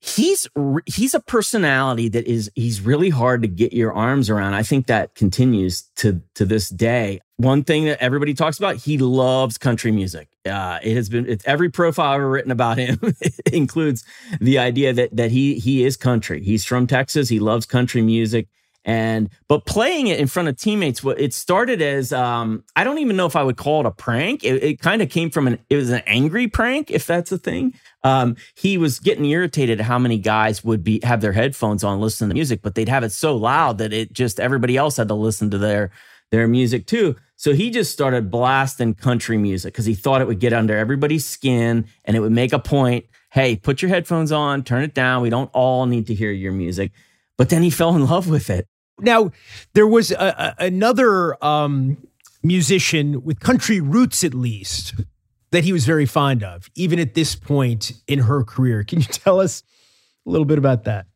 He's 0.04 0.46
he's 0.84 1.14
a 1.14 1.20
personality 1.20 2.08
that 2.11 2.26
is 2.26 2.50
he's 2.54 2.82
really 2.82 3.08
hard 3.08 3.40
to 3.40 3.49
get 3.49 3.73
your 3.73 3.92
arms 3.92 4.28
around. 4.28 4.52
I 4.52 4.62
think 4.62 4.87
that 4.87 5.14
continues 5.14 5.82
to 5.96 6.20
to 6.34 6.44
this 6.44 6.68
day. 6.68 7.20
One 7.37 7.64
thing 7.64 7.87
that 7.87 8.00
everybody 8.02 8.34
talks 8.34 8.58
about, 8.58 8.76
he 8.76 8.99
loves 8.99 9.56
country 9.56 9.90
music. 9.90 10.28
Uh, 10.44 10.78
it 10.82 10.94
has 10.94 11.08
been 11.08 11.26
it's, 11.26 11.44
every 11.46 11.70
profile 11.70 12.12
I've 12.12 12.16
ever 12.16 12.28
written 12.28 12.50
about 12.50 12.76
him 12.76 13.00
includes 13.52 14.04
the 14.40 14.58
idea 14.58 14.92
that 14.92 15.16
that 15.16 15.30
he 15.30 15.58
he 15.58 15.84
is 15.84 15.96
country. 15.96 16.42
He's 16.42 16.64
from 16.64 16.87
Texas. 16.87 17.30
He 17.30 17.40
loves 17.40 17.64
country 17.64 18.02
music 18.02 18.49
and 18.84 19.30
but 19.49 19.64
playing 19.64 20.08
it 20.08 20.20
in 20.20 20.26
front 20.26 20.49
of 20.49 20.56
teammates 20.56 21.02
it 21.16 21.32
started 21.32 21.80
as 21.80 22.12
um, 22.12 22.62
i 22.76 22.84
don't 22.84 22.99
even 22.99 23.16
know 23.16 23.26
if 23.26 23.37
i 23.37 23.42
would 23.42 23.56
call 23.56 23.80
it 23.80 23.87
a 23.87 23.90
prank 23.90 24.44
it, 24.44 24.62
it 24.62 24.80
kind 24.80 25.00
of 25.00 25.08
came 25.08 25.30
from 25.30 25.46
an 25.46 25.58
it 25.70 25.76
was 25.76 25.90
an 25.90 26.02
angry 26.06 26.46
prank 26.46 26.90
if 26.90 27.06
that's 27.06 27.32
a 27.32 27.38
thing 27.38 27.73
um, 28.04 28.37
he 28.54 28.78
was 28.78 29.00
getting 29.00 29.25
irritated 29.25 29.80
how 29.80 29.99
many 29.99 30.18
guys 30.18 30.62
would 30.62 30.84
be 30.84 31.00
have 31.02 31.20
their 31.20 31.32
headphones 31.32 31.82
on 31.82 32.00
listening 32.00 32.30
to 32.30 32.34
music 32.34 32.61
but 32.62 32.75
they'd 32.75 32.88
have 32.88 33.02
it 33.02 33.11
so 33.11 33.34
loud 33.34 33.78
that 33.78 33.92
it 33.92 34.12
just 34.12 34.38
everybody 34.38 34.76
else 34.76 34.96
had 34.96 35.08
to 35.08 35.14
listen 35.14 35.50
to 35.50 35.58
their 35.58 35.90
their 36.30 36.49
music 36.49 36.87
too. 36.87 37.16
So 37.37 37.52
he 37.52 37.70
just 37.70 37.92
started 37.92 38.30
blasting 38.30 38.94
country 38.94 39.37
music 39.37 39.73
because 39.73 39.87
he 39.87 39.94
thought 39.94 40.20
it 40.20 40.26
would 40.26 40.40
get 40.40 40.52
under 40.52 40.76
everybody's 40.76 41.25
skin 41.25 41.87
and 42.04 42.16
it 42.16 42.20
would 42.20 42.32
make 42.32 42.52
a 42.52 42.58
point 42.58 43.06
hey 43.32 43.56
put 43.56 43.82
your 43.82 43.88
headphones 43.88 44.30
on 44.30 44.62
turn 44.62 44.82
it 44.82 44.94
down 44.94 45.23
we 45.23 45.30
don't 45.30 45.50
all 45.52 45.87
need 45.87 46.06
to 46.06 46.14
hear 46.14 46.30
your 46.30 46.52
music. 46.52 46.92
But 47.37 47.49
then 47.49 47.62
he 47.62 47.70
fell 47.70 47.96
in 47.96 48.06
love 48.06 48.28
with 48.28 48.49
it. 48.49 48.68
Now, 49.00 49.32
there 49.73 49.88
was 49.88 50.12
a, 50.12 50.54
a, 50.58 50.64
another 50.66 51.42
um, 51.44 51.96
musician 52.44 53.25
with 53.25 53.40
country 53.40 53.80
roots, 53.80 54.23
at 54.23 54.34
least, 54.34 54.94
that 55.54 55.62
he 55.62 55.73
was 55.73 55.87
very 55.87 56.04
fond 56.04 56.42
of, 56.42 56.68
even 56.75 56.99
at 56.99 57.14
this 57.14 57.37
point 57.37 57.92
in 58.08 58.18
her 58.18 58.42
career. 58.42 58.82
Can 58.82 59.00
you 59.00 59.06
tell 59.11 59.40
us 59.40 59.62
a 60.26 60.30
little 60.30 60.44
bit 60.44 60.58
about 60.58 60.84
that? 60.84 61.06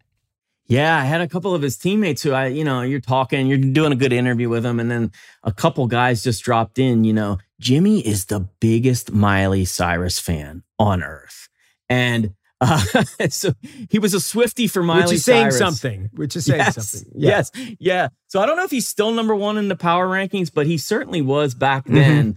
Yeah, 0.66 0.96
I 0.96 1.04
had 1.04 1.22
a 1.22 1.28
couple 1.28 1.54
of 1.54 1.62
his 1.62 1.76
teammates 1.76 2.22
who 2.22 2.32
I, 2.32 2.46
you 2.46 2.62
know, 2.62 2.82
you're 2.82 3.00
talking, 3.00 3.46
you're 3.46 3.58
doing 3.58 3.90
a 3.90 3.96
good 3.96 4.12
interview 4.12 4.48
with 4.48 4.64
him, 4.64 4.78
and 4.78 4.90
then 4.90 5.12
a 5.42 5.50
couple 5.50 5.86
guys 5.86 6.22
just 6.22 6.44
dropped 6.44 6.78
in. 6.78 7.04
You 7.04 7.14
know, 7.14 7.38
Jimmy 7.58 8.06
is 8.06 8.26
the 8.26 8.40
biggest 8.60 9.10
Miley 9.10 9.64
Cyrus 9.64 10.20
fan 10.20 10.62
on 10.78 11.02
earth, 11.02 11.48
and 11.88 12.34
uh, 12.60 12.84
so 13.30 13.54
he 13.90 13.98
was 13.98 14.12
a 14.12 14.20
Swifty 14.20 14.66
for 14.66 14.82
Miley 14.82 15.04
Which 15.04 15.12
is 15.14 15.24
saying 15.24 15.52
Cyrus. 15.52 15.58
something. 15.58 16.10
Which 16.12 16.36
is 16.36 16.44
saying 16.44 16.58
yes, 16.58 16.74
something. 16.74 17.12
Yeah. 17.14 17.30
Yes. 17.30 17.50
Yeah. 17.80 18.08
So 18.26 18.40
I 18.40 18.46
don't 18.46 18.56
know 18.58 18.64
if 18.64 18.70
he's 18.70 18.86
still 18.86 19.10
number 19.10 19.34
one 19.34 19.56
in 19.56 19.68
the 19.68 19.76
power 19.76 20.06
rankings, 20.06 20.52
but 20.52 20.66
he 20.66 20.76
certainly 20.76 21.22
was 21.22 21.54
back 21.54 21.84
mm-hmm. 21.84 21.94
then. 21.94 22.36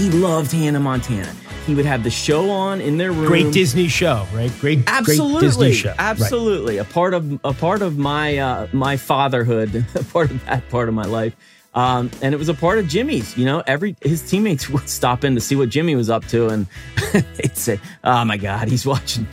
He 0.00 0.08
loved 0.08 0.50
Hannah 0.50 0.80
Montana. 0.80 1.30
He 1.66 1.74
would 1.74 1.84
have 1.84 2.04
the 2.04 2.10
show 2.10 2.48
on 2.48 2.80
in 2.80 2.96
their 2.96 3.12
room. 3.12 3.26
Great 3.26 3.52
Disney 3.52 3.86
show, 3.86 4.26
right? 4.32 4.50
Great, 4.58 4.82
absolutely, 4.86 5.40
great 5.40 5.46
Disney 5.46 5.72
show. 5.72 5.94
Absolutely, 5.98 6.78
right. 6.78 6.88
a 6.88 6.90
part 6.90 7.12
of 7.12 7.38
a 7.44 7.52
part 7.52 7.82
of 7.82 7.98
my 7.98 8.38
uh, 8.38 8.66
my 8.72 8.96
fatherhood, 8.96 9.84
a 9.94 10.04
part 10.04 10.30
of 10.30 10.42
that 10.46 10.66
part 10.70 10.88
of 10.88 10.94
my 10.94 11.04
life. 11.04 11.36
Um, 11.74 12.10
and 12.22 12.32
it 12.32 12.38
was 12.38 12.48
a 12.48 12.54
part 12.54 12.78
of 12.78 12.88
Jimmy's. 12.88 13.36
You 13.36 13.44
know, 13.44 13.62
every 13.66 13.94
his 14.00 14.22
teammates 14.22 14.70
would 14.70 14.88
stop 14.88 15.22
in 15.22 15.34
to 15.34 15.40
see 15.40 15.54
what 15.54 15.68
Jimmy 15.68 15.94
was 15.96 16.08
up 16.08 16.24
to, 16.28 16.48
and 16.48 16.66
they'd 17.12 17.54
say, 17.54 17.78
"Oh 18.02 18.24
my 18.24 18.38
God, 18.38 18.68
he's 18.68 18.86
watching 18.86 19.26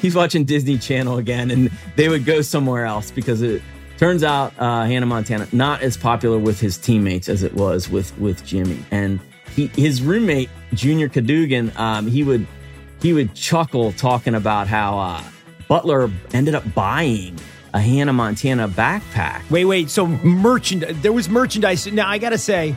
he's 0.00 0.14
watching 0.14 0.46
Disney 0.46 0.78
Channel 0.78 1.18
again," 1.18 1.50
and 1.50 1.70
they 1.96 2.08
would 2.08 2.24
go 2.24 2.40
somewhere 2.40 2.86
else 2.86 3.10
because 3.10 3.42
it 3.42 3.60
turns 3.98 4.24
out 4.24 4.54
uh, 4.58 4.86
Hannah 4.86 5.04
Montana 5.04 5.46
not 5.52 5.82
as 5.82 5.98
popular 5.98 6.38
with 6.38 6.58
his 6.58 6.78
teammates 6.78 7.28
as 7.28 7.42
it 7.42 7.52
was 7.52 7.90
with 7.90 8.18
with 8.18 8.42
Jimmy, 8.46 8.82
and 8.90 9.20
he, 9.56 9.68
his 9.68 10.02
roommate 10.02 10.50
Junior 10.74 11.08
Cadougan, 11.08 11.76
um, 11.78 12.06
he 12.06 12.22
would 12.22 12.46
he 13.00 13.12
would 13.12 13.34
chuckle 13.34 13.92
talking 13.92 14.34
about 14.34 14.68
how 14.68 14.98
uh, 14.98 15.24
Butler 15.66 16.10
ended 16.32 16.54
up 16.54 16.74
buying 16.74 17.38
a 17.72 17.80
Hannah 17.80 18.12
Montana 18.12 18.68
backpack. 18.68 19.48
Wait, 19.50 19.64
wait. 19.64 19.90
So 19.90 20.06
merchandise. 20.06 21.00
There 21.00 21.12
was 21.12 21.28
merchandise. 21.28 21.86
Now 21.86 22.08
I 22.08 22.18
gotta 22.18 22.38
say, 22.38 22.76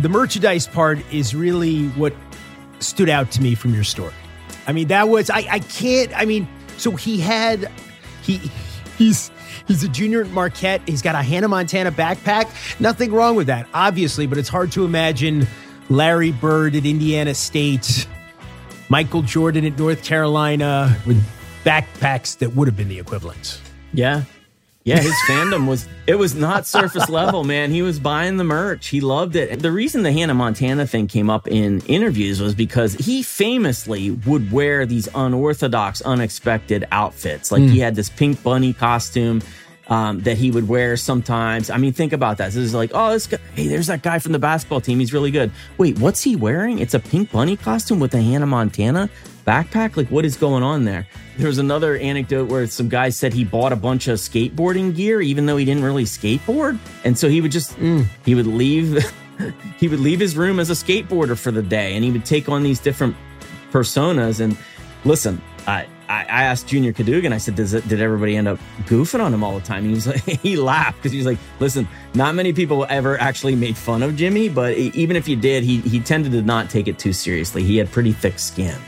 the 0.00 0.08
merchandise 0.08 0.66
part 0.66 0.98
is 1.12 1.34
really 1.34 1.86
what 1.90 2.12
stood 2.80 3.08
out 3.08 3.30
to 3.32 3.42
me 3.42 3.54
from 3.54 3.72
your 3.72 3.84
story. 3.84 4.14
I 4.66 4.72
mean, 4.72 4.88
that 4.88 5.08
was 5.08 5.30
I. 5.30 5.46
I 5.48 5.58
can't. 5.60 6.12
I 6.16 6.24
mean, 6.24 6.48
so 6.76 6.90
he 6.92 7.20
had 7.20 7.70
he 8.22 8.40
he's 8.98 9.30
he's 9.68 9.84
a 9.84 9.88
junior 9.88 10.22
at 10.22 10.30
Marquette. 10.30 10.82
He's 10.86 11.02
got 11.02 11.14
a 11.14 11.22
Hannah 11.22 11.48
Montana 11.48 11.92
backpack. 11.92 12.80
Nothing 12.80 13.12
wrong 13.12 13.36
with 13.36 13.46
that, 13.46 13.68
obviously, 13.72 14.26
but 14.26 14.38
it's 14.38 14.48
hard 14.48 14.72
to 14.72 14.84
imagine 14.84 15.46
Larry 15.88 16.32
Bird 16.32 16.74
at 16.76 16.84
Indiana 16.84 17.34
State, 17.34 18.06
Michael 18.88 19.22
Jordan 19.22 19.64
at 19.64 19.78
North 19.78 20.04
Carolina 20.04 20.96
with 21.06 21.22
backpacks 21.64 22.38
that 22.38 22.54
would 22.54 22.68
have 22.68 22.76
been 22.76 22.88
the 22.88 22.98
equivalent. 22.98 23.60
Yeah. 23.92 24.22
Yeah, 24.84 25.00
his 25.00 25.12
fandom 25.28 25.68
was 25.68 25.86
it 26.06 26.14
was 26.14 26.34
not 26.34 26.66
surface 26.66 27.10
level, 27.10 27.44
man. 27.44 27.70
He 27.70 27.82
was 27.82 28.00
buying 28.00 28.38
the 28.38 28.44
merch. 28.44 28.86
He 28.86 29.02
loved 29.02 29.36
it. 29.36 29.60
The 29.60 29.70
reason 29.70 30.02
the 30.02 30.12
Hannah 30.12 30.32
Montana 30.32 30.86
thing 30.86 31.08
came 31.08 31.28
up 31.28 31.46
in 31.46 31.80
interviews 31.82 32.40
was 32.40 32.54
because 32.54 32.94
he 32.94 33.22
famously 33.22 34.12
would 34.12 34.50
wear 34.50 34.86
these 34.86 35.06
unorthodox, 35.14 36.00
unexpected 36.02 36.86
outfits. 36.90 37.52
Like 37.52 37.62
mm. 37.62 37.70
he 37.70 37.80
had 37.80 37.96
this 37.96 38.08
pink 38.08 38.42
bunny 38.42 38.72
costume 38.72 39.42
um, 39.88 40.20
that 40.20 40.36
he 40.36 40.50
would 40.50 40.68
wear 40.68 40.96
sometimes. 40.96 41.70
I 41.70 41.78
mean, 41.78 41.92
think 41.92 42.12
about 42.12 42.38
that. 42.38 42.46
This 42.46 42.56
is 42.56 42.74
like, 42.74 42.90
oh, 42.94 43.12
this 43.12 43.26
guy, 43.26 43.38
hey, 43.54 43.68
there's 43.68 43.86
that 43.86 44.02
guy 44.02 44.18
from 44.18 44.32
the 44.32 44.38
basketball 44.38 44.80
team. 44.80 44.98
He's 44.98 45.12
really 45.12 45.30
good. 45.30 45.50
Wait, 45.78 45.98
what's 45.98 46.22
he 46.22 46.36
wearing? 46.36 46.78
It's 46.78 46.94
a 46.94 47.00
pink 47.00 47.30
bunny 47.32 47.56
costume 47.56 48.00
with 48.00 48.14
a 48.14 48.20
Hannah 48.22 48.46
Montana 48.46 49.10
backpack? 49.48 49.96
Like, 49.96 50.10
what 50.10 50.24
is 50.26 50.36
going 50.36 50.62
on 50.62 50.84
there? 50.84 51.06
There 51.38 51.46
was 51.46 51.58
another 51.58 51.96
anecdote 51.96 52.50
where 52.50 52.66
some 52.66 52.88
guy 52.88 53.08
said 53.08 53.32
he 53.32 53.44
bought 53.44 53.72
a 53.72 53.76
bunch 53.76 54.06
of 54.08 54.18
skateboarding 54.18 54.94
gear, 54.94 55.22
even 55.22 55.46
though 55.46 55.56
he 55.56 55.64
didn't 55.64 55.84
really 55.84 56.04
skateboard. 56.04 56.78
And 57.04 57.18
so 57.18 57.28
he 57.28 57.40
would 57.40 57.52
just, 57.52 57.74
mm. 57.76 58.06
he 58.24 58.34
would 58.34 58.46
leave, 58.46 59.10
he 59.78 59.88
would 59.88 60.00
leave 60.00 60.20
his 60.20 60.36
room 60.36 60.60
as 60.60 60.68
a 60.68 60.74
skateboarder 60.74 61.38
for 61.38 61.50
the 61.50 61.62
day 61.62 61.94
and 61.94 62.04
he 62.04 62.10
would 62.10 62.26
take 62.26 62.48
on 62.48 62.62
these 62.62 62.78
different 62.78 63.16
personas. 63.70 64.40
And 64.40 64.56
listen, 65.04 65.40
I, 65.66 65.86
I, 66.08 66.42
asked 66.44 66.66
Junior 66.66 66.92
Cadougan, 66.92 67.32
I 67.32 67.38
said, 67.38 67.54
Does 67.54 67.74
it, 67.74 67.86
did 67.86 68.00
everybody 68.00 68.36
end 68.36 68.48
up 68.48 68.58
goofing 68.84 69.20
on 69.20 69.32
him 69.32 69.44
all 69.44 69.58
the 69.58 69.64
time? 69.64 69.84
He 69.84 69.90
was 69.90 70.06
like, 70.06 70.22
he 70.24 70.56
laughed 70.56 70.98
because 70.98 71.12
he 71.12 71.18
was 71.18 71.26
like, 71.26 71.38
listen, 71.60 71.86
not 72.14 72.34
many 72.34 72.52
people 72.52 72.86
ever 72.88 73.20
actually 73.20 73.54
made 73.54 73.76
fun 73.76 74.02
of 74.02 74.16
Jimmy, 74.16 74.48
but 74.48 74.76
even 74.76 75.16
if 75.16 75.28
you 75.28 75.36
did, 75.36 75.64
he, 75.64 75.80
he 75.80 76.00
tended 76.00 76.32
to 76.32 76.42
not 76.42 76.70
take 76.70 76.88
it 76.88 76.98
too 76.98 77.12
seriously. 77.12 77.62
He 77.62 77.76
had 77.76 77.90
pretty 77.90 78.12
thick 78.12 78.38
skin. 78.38 78.78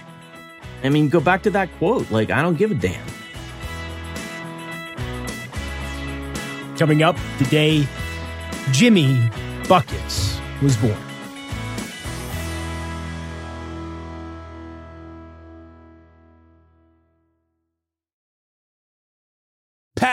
I 0.82 0.88
mean, 0.88 1.08
go 1.08 1.20
back 1.20 1.42
to 1.42 1.50
that 1.50 1.70
quote. 1.76 2.10
Like, 2.10 2.30
I 2.30 2.40
don't 2.40 2.56
give 2.56 2.70
a 2.70 2.74
damn. 2.74 3.06
Coming 6.78 7.02
up, 7.02 7.16
the 7.38 7.44
day 7.44 7.86
Jimmy 8.72 9.28
Buckets 9.68 10.40
was 10.62 10.76
born. 10.78 11.09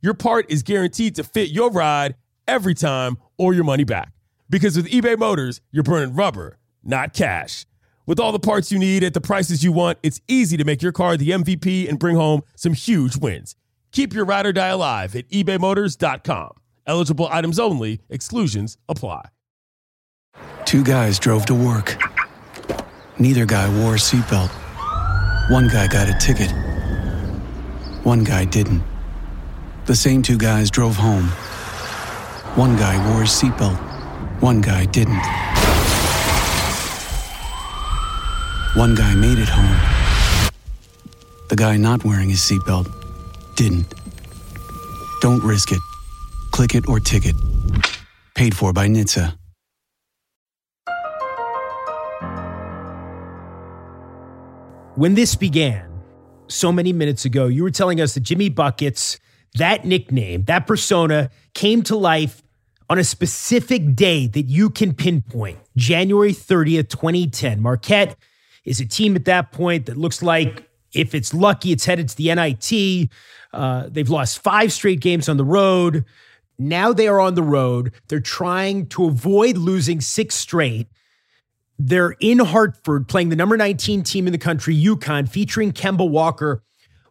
your 0.00 0.14
part 0.14 0.50
is 0.50 0.62
guaranteed 0.62 1.14
to 1.16 1.24
fit 1.24 1.50
your 1.50 1.70
ride 1.70 2.14
every 2.48 2.74
time 2.74 3.18
or 3.38 3.54
your 3.54 3.64
money 3.64 3.84
back. 3.84 4.12
Because 4.48 4.76
with 4.76 4.88
eBay 4.88 5.18
Motors, 5.18 5.60
you're 5.70 5.82
burning 5.84 6.14
rubber, 6.14 6.58
not 6.82 7.12
cash. 7.12 7.66
With 8.06 8.18
all 8.18 8.32
the 8.32 8.40
parts 8.40 8.72
you 8.72 8.78
need 8.78 9.04
at 9.04 9.14
the 9.14 9.20
prices 9.20 9.62
you 9.62 9.70
want, 9.72 9.98
it's 10.02 10.20
easy 10.26 10.56
to 10.56 10.64
make 10.64 10.82
your 10.82 10.90
car 10.90 11.16
the 11.16 11.30
MVP 11.30 11.88
and 11.88 11.98
bring 11.98 12.16
home 12.16 12.42
some 12.56 12.72
huge 12.72 13.16
wins. 13.16 13.54
Keep 13.92 14.12
your 14.12 14.24
ride 14.24 14.46
or 14.46 14.52
die 14.52 14.68
alive 14.68 15.14
at 15.14 15.28
ebaymotors.com. 15.28 16.50
Eligible 16.86 17.28
items 17.30 17.58
only. 17.58 18.00
Exclusions 18.08 18.78
apply. 18.88 19.26
Two 20.64 20.82
guys 20.82 21.18
drove 21.18 21.46
to 21.46 21.54
work. 21.54 21.96
Neither 23.18 23.44
guy 23.44 23.68
wore 23.80 23.94
a 23.94 23.98
seatbelt. 23.98 24.50
One 25.50 25.68
guy 25.68 25.86
got 25.88 26.08
a 26.08 26.14
ticket. 26.18 26.50
One 28.04 28.24
guy 28.24 28.44
didn't. 28.44 28.82
The 29.86 29.96
same 29.96 30.22
two 30.22 30.38
guys 30.38 30.70
drove 30.70 30.96
home. 30.96 31.26
One 32.54 32.76
guy 32.76 32.96
wore 33.10 33.22
a 33.22 33.26
seatbelt. 33.26 33.78
One 34.40 34.60
guy 34.60 34.86
didn't. 34.86 35.24
One 38.74 38.94
guy 38.94 39.14
made 39.14 39.38
it 39.38 39.48
home. 39.48 40.50
The 41.48 41.56
guy 41.56 41.76
not 41.76 42.04
wearing 42.04 42.30
his 42.30 42.40
seatbelt 42.40 42.86
didn't. 43.56 43.92
Don't 45.20 45.42
risk 45.42 45.72
it. 45.72 45.80
Click 46.52 46.74
it 46.74 46.88
or 46.88 47.00
ticket. 47.00 47.34
Paid 48.34 48.56
for 48.56 48.72
by 48.72 48.86
NHTSA. 48.86 49.36
When 54.96 55.14
this 55.14 55.34
began 55.34 55.88
so 56.48 56.70
many 56.70 56.92
minutes 56.92 57.24
ago, 57.24 57.46
you 57.46 57.62
were 57.62 57.70
telling 57.70 58.00
us 58.00 58.14
that 58.14 58.20
Jimmy 58.20 58.50
Buckets, 58.50 59.18
that 59.54 59.84
nickname, 59.84 60.44
that 60.44 60.66
persona 60.66 61.30
came 61.54 61.82
to 61.82 61.96
life 61.96 62.42
on 62.88 62.98
a 62.98 63.04
specific 63.04 63.94
day 63.94 64.26
that 64.26 64.46
you 64.46 64.70
can 64.70 64.94
pinpoint 64.94 65.58
January 65.76 66.32
30th, 66.32 66.88
2010. 66.88 67.60
Marquette 67.60 68.16
is 68.64 68.80
a 68.80 68.86
team 68.86 69.16
at 69.16 69.24
that 69.24 69.52
point 69.52 69.86
that 69.86 69.96
looks 69.96 70.22
like 70.22 70.68
if 70.92 71.14
it's 71.14 71.32
lucky, 71.32 71.72
it's 71.72 71.84
headed 71.84 72.08
to 72.08 72.16
the 72.16 72.34
NIT. 72.34 73.10
Uh, 73.52 73.88
they've 73.88 74.10
lost 74.10 74.40
five 74.40 74.72
straight 74.72 75.00
games 75.00 75.28
on 75.28 75.36
the 75.36 75.44
road. 75.44 76.04
Now 76.58 76.92
they 76.92 77.08
are 77.08 77.20
on 77.20 77.34
the 77.34 77.42
road. 77.42 77.92
They're 78.08 78.20
trying 78.20 78.86
to 78.88 79.06
avoid 79.06 79.56
losing 79.56 80.00
six 80.00 80.34
straight. 80.34 80.88
They're 81.78 82.16
in 82.20 82.40
Hartford 82.40 83.08
playing 83.08 83.30
the 83.30 83.36
number 83.36 83.56
19 83.56 84.02
team 84.02 84.26
in 84.26 84.32
the 84.32 84.38
country, 84.38 84.74
UConn, 84.76 85.28
featuring 85.28 85.72
Kemba 85.72 86.08
Walker. 86.08 86.62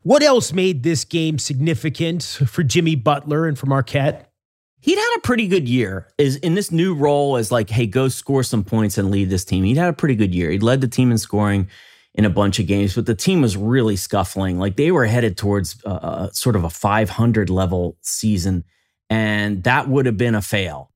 What 0.03 0.23
else 0.23 0.53
made 0.53 0.83
this 0.83 1.03
game 1.03 1.37
significant 1.37 2.23
for 2.23 2.63
Jimmy 2.63 2.95
Butler 2.95 3.45
and 3.45 3.59
for 3.59 3.65
Marquette? 3.65 4.31
He'd 4.79 4.97
had 4.97 5.15
a 5.17 5.21
pretty 5.21 5.45
good 5.49 5.67
year 5.67 6.07
is 6.17 6.37
in 6.37 6.53
this 6.53 6.71
new 6.71 6.95
role 6.95 7.35
as 7.35 7.51
like, 7.51 7.69
hey, 7.69 7.85
go 7.85 8.07
score 8.07 8.43
some 8.43 8.63
points 8.63 8.97
and 8.97 9.11
lead 9.11 9.29
this 9.29 9.43
team. 9.43 9.65
He'd 9.65 9.75
had 9.75 9.89
a 9.89 9.93
pretty 9.93 10.15
good 10.15 10.33
year. 10.33 10.51
He'd 10.51 10.63
led 10.63 10.79
the 10.79 10.87
team 10.87 11.11
in 11.11 11.17
scoring 11.17 11.67
in 12.13 12.23
a 12.23 12.29
bunch 12.29 12.59
of 12.59 12.67
games, 12.67 12.95
but 12.95 13.07
the 13.07 13.15
team 13.15 13.41
was 13.41 13.57
really 13.57 13.97
scuffling. 13.97 14.57
Like 14.57 14.77
they 14.77 14.91
were 14.91 15.05
headed 15.05 15.37
towards 15.37 15.83
uh, 15.85 15.89
uh 15.89 16.29
sort 16.31 16.55
of 16.55 16.63
a 16.63 16.69
500 16.69 17.49
level 17.49 17.97
season, 18.01 18.63
and 19.09 19.63
that 19.63 19.89
would 19.89 20.05
have 20.05 20.17
been 20.17 20.33
a 20.33 20.41
fail 20.41 20.91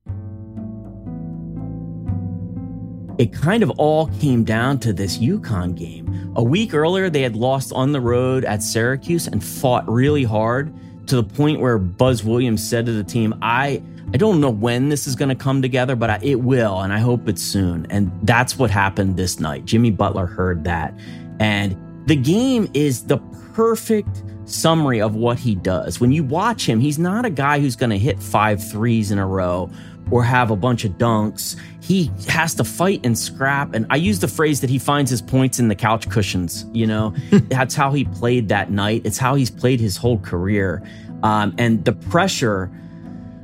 it 3.17 3.31
kind 3.31 3.63
of 3.63 3.69
all 3.71 4.07
came 4.19 4.43
down 4.43 4.79
to 4.79 4.93
this 4.93 5.17
UConn 5.17 5.75
game. 5.75 6.33
A 6.35 6.43
week 6.43 6.73
earlier, 6.73 7.09
they 7.09 7.21
had 7.21 7.35
lost 7.35 7.71
on 7.73 7.91
the 7.91 8.01
road 8.01 8.43
at 8.43 8.63
Syracuse 8.63 9.27
and 9.27 9.43
fought 9.43 9.87
really 9.89 10.23
hard 10.23 10.73
to 11.07 11.17
the 11.17 11.23
point 11.23 11.59
where 11.59 11.77
Buzz 11.77 12.23
Williams 12.23 12.67
said 12.67 12.85
to 12.85 12.91
the 12.91 13.03
team, 13.03 13.35
I, 13.41 13.83
I 14.13 14.17
don't 14.17 14.41
know 14.41 14.49
when 14.49 14.89
this 14.89 15.05
is 15.05 15.15
going 15.15 15.29
to 15.29 15.35
come 15.35 15.61
together, 15.61 15.95
but 15.95 16.09
I, 16.09 16.19
it 16.23 16.41
will, 16.41 16.81
and 16.81 16.91
I 16.91 16.99
hope 16.99 17.27
it's 17.27 17.41
soon. 17.41 17.85
And 17.89 18.11
that's 18.23 18.57
what 18.57 18.71
happened 18.71 19.17
this 19.17 19.39
night. 19.39 19.65
Jimmy 19.65 19.91
Butler 19.91 20.25
heard 20.25 20.63
that. 20.63 20.97
And 21.39 21.77
the 22.07 22.15
game 22.15 22.69
is 22.73 23.05
the 23.05 23.17
perfect 23.53 24.23
summary 24.45 25.01
of 25.01 25.15
what 25.15 25.39
he 25.39 25.55
does. 25.55 25.99
When 25.99 26.11
you 26.11 26.23
watch 26.23 26.67
him, 26.67 26.79
he's 26.79 26.99
not 26.99 27.25
a 27.25 27.29
guy 27.29 27.59
who's 27.59 27.75
going 27.75 27.91
to 27.91 27.97
hit 27.97 28.21
five 28.21 28.65
threes 28.67 29.11
in 29.11 29.19
a 29.19 29.27
row 29.27 29.69
or 30.13 30.23
have 30.23 30.51
a 30.51 30.55
bunch 30.55 30.85
of 30.85 30.91
dunks. 30.91 31.59
He 31.81 32.11
has 32.27 32.53
to 32.55 32.63
fight 32.63 33.01
and 33.03 33.17
scrap. 33.17 33.73
And 33.73 33.87
I 33.89 33.95
use 33.95 34.19
the 34.19 34.27
phrase 34.27 34.61
that 34.61 34.69
he 34.69 34.77
finds 34.77 35.09
his 35.09 35.23
points 35.23 35.57
in 35.57 35.69
the 35.69 35.75
couch 35.75 36.07
cushions. 36.07 36.67
You 36.71 36.85
know, 36.85 37.15
that's 37.31 37.73
how 37.73 37.91
he 37.91 38.05
played 38.05 38.49
that 38.49 38.69
night. 38.69 39.01
It's 39.05 39.17
how 39.17 39.33
he's 39.33 39.49
played 39.49 39.79
his 39.79 39.97
whole 39.97 40.19
career. 40.19 40.83
Um, 41.23 41.55
and 41.57 41.83
the 41.83 41.93
pressure, 41.93 42.69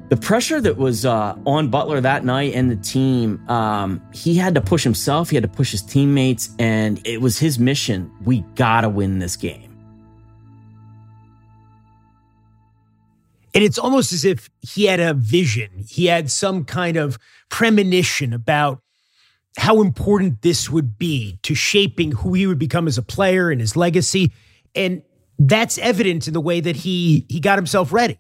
the 0.10 0.18
pressure 0.18 0.62
that 0.62 0.78
was 0.78 1.08
uh, 1.08 1.36
on 1.48 1.70
Butler 1.70 2.02
that 2.02 2.24
night 2.24 2.54
and 2.54 2.70
the 2.70 2.76
team, 2.76 3.44
um, 3.50 4.00
he 4.14 4.36
had 4.36 4.54
to 4.54 4.62
push 4.62 4.84
himself. 4.84 5.32
He 5.32 5.38
had 5.38 5.44
to 5.44 5.50
push 5.50 5.72
his 5.72 5.82
teammates, 5.82 6.52
and 6.60 7.02
it 7.04 7.20
was 7.20 7.40
his 7.40 7.58
mission. 7.58 8.12
We 8.26 8.42
gotta 8.54 8.90
win 8.90 9.18
this 9.18 9.36
game. 9.36 9.69
And 13.54 13.64
it's 13.64 13.78
almost 13.78 14.14
as 14.14 14.26
if 14.26 14.50
he 14.62 14.86
had 14.86 15.00
a 15.00 15.14
vision, 15.14 15.86
he 15.88 16.06
had 16.06 16.30
some 16.32 16.66
kind 16.66 16.98
of 16.98 17.18
premonition 17.50 18.34
about 18.34 18.82
how 19.58 19.82
important 19.82 20.42
this 20.42 20.70
would 20.70 20.98
be 20.98 21.40
to 21.44 21.56
shaping 21.56 22.12
who 22.12 22.34
he 22.34 22.48
would 22.48 22.60
become 22.60 22.88
as 22.88 22.98
a 22.98 23.02
player 23.02 23.50
and 23.50 23.60
his 23.60 23.76
legacy. 23.76 24.32
And 24.76 25.02
that's 25.38 25.78
evident 25.78 26.28
in 26.28 26.34
the 26.34 26.42
way 26.42 26.60
that 26.60 26.78
he 26.78 27.26
he 27.30 27.40
got 27.40 27.58
himself 27.58 27.92
ready. 27.92 28.20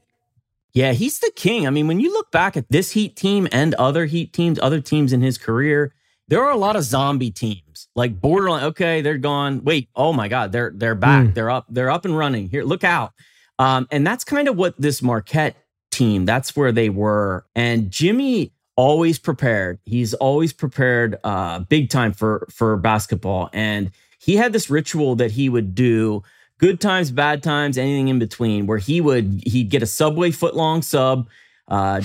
Yeah, 0.73 0.93
he's 0.93 1.19
the 1.19 1.31
king. 1.35 1.65
I 1.65 1.71
mean, 1.71 1.87
when 1.87 1.99
you 1.99 2.11
look 2.13 2.31
back 2.31 2.55
at 2.55 2.69
this 2.69 2.91
Heat 2.91 3.15
team 3.15 3.47
and 3.51 3.73
other 3.75 4.05
Heat 4.05 4.33
teams, 4.33 4.59
other 4.59 4.79
teams 4.79 5.11
in 5.11 5.21
his 5.21 5.37
career, 5.37 5.93
there 6.27 6.43
are 6.43 6.51
a 6.51 6.57
lot 6.57 6.75
of 6.75 6.83
zombie 6.83 7.31
teams. 7.31 7.87
Like 7.95 8.21
borderline, 8.21 8.63
okay, 8.65 9.01
they're 9.01 9.17
gone. 9.17 9.63
Wait, 9.63 9.89
oh 9.95 10.13
my 10.13 10.27
God, 10.27 10.51
they're 10.51 10.71
they're 10.73 10.95
back. 10.95 11.27
Mm. 11.27 11.33
They're 11.33 11.49
up, 11.49 11.65
they're 11.69 11.89
up 11.89 12.05
and 12.05 12.17
running. 12.17 12.49
Here, 12.49 12.63
look 12.63 12.83
out. 12.83 13.13
Um, 13.59 13.87
and 13.91 14.07
that's 14.07 14.23
kind 14.23 14.47
of 14.47 14.55
what 14.55 14.79
this 14.79 15.01
Marquette 15.01 15.55
team, 15.91 16.25
that's 16.25 16.55
where 16.55 16.71
they 16.71 16.89
were. 16.89 17.45
And 17.55 17.91
Jimmy 17.91 18.53
always 18.75 19.19
prepared. 19.19 19.77
He's 19.85 20.13
always 20.15 20.53
prepared 20.53 21.17
uh, 21.25 21.59
big 21.59 21.89
time 21.89 22.13
for 22.13 22.47
for 22.49 22.77
basketball. 22.77 23.49
And 23.51 23.91
he 24.17 24.37
had 24.37 24.53
this 24.53 24.69
ritual 24.69 25.15
that 25.17 25.31
he 25.31 25.49
would 25.49 25.75
do 25.75 26.23
good 26.57 26.79
times, 26.79 27.11
bad 27.11 27.43
times, 27.43 27.77
anything 27.77 28.07
in 28.07 28.19
between, 28.19 28.67
where 28.67 28.77
he 28.77 29.01
would 29.01 29.43
he'd 29.45 29.69
get 29.69 29.83
a 29.83 29.85
Subway 29.85 30.31
foot 30.31 30.55
long 30.55 30.81
sub, 30.81 31.27
uh, 31.67 31.99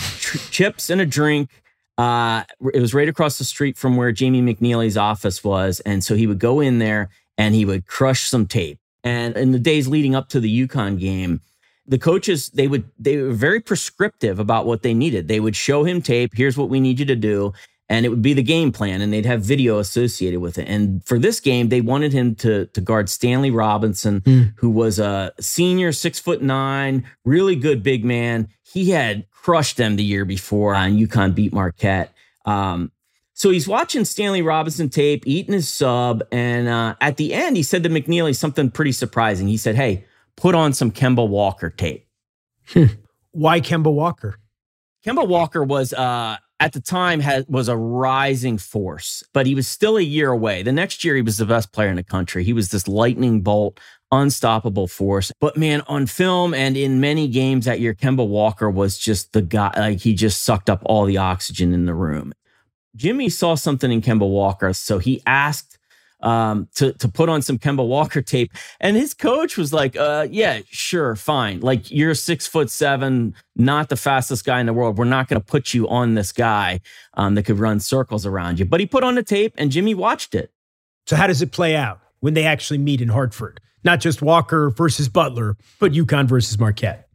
chips 0.51 0.90
and 0.90 1.01
a 1.01 1.07
drink. 1.07 1.62
Uh, 1.97 2.43
it 2.73 2.81
was 2.81 2.93
right 2.93 3.09
across 3.09 3.38
the 3.38 3.45
street 3.45 3.77
from 3.77 3.97
where 3.97 4.11
Jamie 4.11 4.43
McNeely's 4.43 4.97
office 4.97 5.45
was, 5.45 5.79
and 5.81 6.03
so 6.03 6.17
he 6.17 6.27
would 6.27 6.40
go 6.40 6.59
in 6.59 6.81
there 6.81 7.09
and 7.38 7.55
he 7.55 7.64
would 7.64 7.87
crush 7.87 8.23
some 8.29 8.47
tape. 8.47 8.81
And 9.05 9.37
in 9.37 9.53
the 9.53 9.59
days 9.59 9.87
leading 9.87 10.14
up 10.14 10.31
to 10.31 10.40
the 10.40 10.67
UConn 10.67 10.99
game, 10.99 11.40
the 11.87 11.99
coaches 11.99 12.49
they 12.49 12.67
would 12.67 12.85
they 12.99 13.19
were 13.19 13.33
very 13.33 13.61
prescriptive 13.61 14.38
about 14.38 14.67
what 14.67 14.83
they 14.83 14.95
needed. 14.95 15.29
They 15.29 15.40
would 15.40 15.55
show 15.55 15.85
him 15.85 16.01
tape, 16.01 16.33
here's 16.35 16.57
what 16.57 16.71
we 16.71 16.81
need 16.81 16.99
you 16.99 17.05
to 17.07 17.17
do, 17.17 17.53
and 17.90 18.07
it 18.07 18.09
would 18.09 18.23
be 18.23 18.33
the 18.33 18.43
game 18.43 18.73
plan 18.73 19.03
and 19.03 19.12
they'd 19.12 19.27
have 19.27 19.43
video 19.43 19.79
associated 19.79 20.40
with 20.40 20.57
it. 20.57 20.67
And 20.67 21.05
for 21.05 21.19
this 21.19 21.40
game, 21.40 21.69
they 21.69 21.83
wanted 21.83 22.12
him 22.12 22.35
to 22.37 22.67
to 22.67 22.81
guard 22.81 23.11
Stanley 23.11 23.51
Robinson, 23.51 24.23
mm. 24.23 24.55
who 24.57 24.71
was 24.71 24.99
a 24.99 25.33
senior, 25.40 25.93
6 25.93 26.19
foot 26.19 26.43
9, 26.43 27.05
really 27.25 27.57
good 27.57 27.83
big 27.83 28.05
man. 28.05 28.49
He 28.62 28.90
had 28.90 29.27
crushed 29.31 29.77
them 29.77 29.97
the 29.97 30.05
year 30.05 30.25
before 30.25 30.75
and 30.75 30.99
UConn 30.99 31.35
beat 31.35 31.53
Marquette. 31.53 32.12
Um, 32.47 32.90
so 33.35 33.51
he's 33.51 33.66
watching 33.66 34.05
Stanley 34.05 34.42
Robinson 34.42 34.88
tape, 34.88 35.25
eating 35.27 35.55
his 35.55 35.68
sub, 35.68 36.23
and 36.31 36.68
uh, 36.68 36.94
at 37.01 37.16
the 37.16 37.35
end, 37.35 37.57
he 37.57 37.64
said 37.64 37.83
to 37.83 37.88
McNeely 37.88 38.35
something 38.35 38.70
pretty 38.70 38.92
surprising. 38.92 39.49
He 39.49 39.57
said, 39.57 39.75
"Hey, 39.75 40.05
put 40.37 40.55
on 40.55 40.73
some 40.73 40.92
Kemba 40.92 41.29
Walker 41.29 41.68
tape." 41.68 42.07
Why 43.33 43.61
Kemba 43.61 43.92
Walker? 43.92 44.38
Kemba 45.05 45.27
Walker 45.27 45.64
was 45.64 45.92
uh, 45.92 46.37
at 46.61 46.73
the 46.73 46.81
time 46.81 47.18
had, 47.18 47.44
was 47.49 47.68
a 47.68 47.77
rising 47.77 48.57
force, 48.57 49.25
but 49.33 49.47
he 49.47 49.57
was 49.57 49.66
still 49.66 49.97
a 49.97 50.03
year 50.03 50.31
away. 50.31 50.62
The 50.62 50.73
next 50.73 51.05
year, 51.05 51.16
he 51.16 51.23
was 51.23 51.37
the 51.37 51.44
best 51.44 51.73
player 51.73 51.88
in 51.88 51.97
the 51.97 52.05
country. 52.05 52.44
He 52.44 52.53
was 52.53 52.70
this 52.70 52.87
lightning 52.87 53.40
bolt, 53.42 53.81
unstoppable 54.12 54.87
force. 54.87 55.33
But 55.40 55.57
man, 55.57 55.83
on 55.88 56.07
film 56.07 56.55
and 56.55 56.77
in 56.77 57.01
many 57.01 57.27
games 57.27 57.64
that 57.64 57.81
year, 57.81 57.94
Kemba 57.94 58.27
Walker 58.27 58.70
was 58.70 58.97
just 58.97 59.33
the 59.33 59.42
guy. 59.42 59.73
Like 59.77 60.01
he 60.01 60.14
just 60.14 60.44
sucked 60.44 60.70
up 60.70 60.83
all 60.87 61.05
the 61.05 61.18
oxygen 61.18 61.75
in 61.75 61.87
the 61.87 61.94
room. 61.94 62.33
Jimmy 62.97 63.29
saw 63.29 63.55
something 63.55 63.91
in 63.91 64.01
Kemba 64.01 64.29
Walker, 64.29 64.73
so 64.73 64.99
he 64.99 65.23
asked 65.27 65.79
um, 66.21 66.69
to 66.77 66.93
to 66.95 67.09
put 67.09 67.29
on 67.29 67.43
some 67.43 67.59
Kemba 67.59 67.87
Walker 67.87 68.23
tape, 68.23 68.53
and 68.81 68.97
his 68.97 69.15
coach 69.15 69.57
was 69.57 69.73
like, 69.73 69.97
uh, 69.97 70.27
"Yeah, 70.31 70.61
sure, 70.71 71.15
fine. 71.17 71.61
Like 71.61 71.91
you're 71.91 72.15
six 72.15 72.47
foot 72.47 72.71
seven, 72.71 73.35
not 73.57 73.89
the 73.91 73.97
fastest 73.97 74.45
guy 74.45 74.61
in 74.61 74.67
the 74.67 74.73
world. 74.73 74.97
We're 74.97 75.05
not 75.05 75.29
going 75.29 75.41
to 75.41 75.45
put 75.45 75.75
you 75.75 75.89
on 75.89 76.15
this 76.15 76.33
guy 76.33 76.81
um, 77.15 77.35
that 77.35 77.45
could 77.45 77.59
run 77.59 77.79
circles 77.81 78.25
around 78.25 78.59
you." 78.59 78.65
But 78.65 78.81
he 78.81 78.87
put 78.87 79.05
on 79.05 79.15
the 79.15 79.23
tape, 79.23 79.55
and 79.59 79.71
Jimmy 79.71 79.95
watched 79.95 80.35
it. 80.35 80.51
So 81.07 81.17
how 81.17 81.27
does 81.27 81.43
it 81.43 81.53
play 81.53 81.77
out 81.77 82.01
when 82.21 82.35
they 82.35 82.45
actually 82.45 82.79
meet 82.79 83.01
in 83.01 83.09
Hartford? 83.09 83.61
Not 83.85 84.01
just 84.01 84.23
Walker 84.23 84.71
versus 84.71 85.11
Butler, 85.11 85.59
but 85.79 85.93
UConn 85.93 86.27
versus 86.27 86.59
Marquette. 86.59 87.09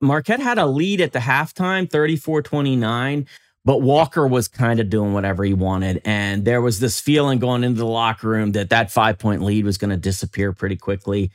Marquette 0.00 0.40
had 0.40 0.58
a 0.58 0.66
lead 0.66 1.00
at 1.00 1.12
the 1.12 1.20
halftime, 1.20 1.88
34 1.88 2.42
29. 2.42 3.26
But 3.64 3.80
Walker 3.80 4.26
was 4.26 4.46
kind 4.46 4.78
of 4.78 4.90
doing 4.90 5.14
whatever 5.14 5.42
he 5.42 5.54
wanted. 5.54 6.02
And 6.04 6.44
there 6.44 6.60
was 6.60 6.80
this 6.80 7.00
feeling 7.00 7.38
going 7.38 7.64
into 7.64 7.78
the 7.78 7.86
locker 7.86 8.28
room 8.28 8.52
that 8.52 8.70
that 8.70 8.90
five 8.90 9.18
point 9.18 9.42
lead 9.42 9.64
was 9.64 9.78
going 9.78 9.90
to 9.90 9.96
disappear 9.96 10.52
pretty 10.52 10.76
quickly. 10.76 11.30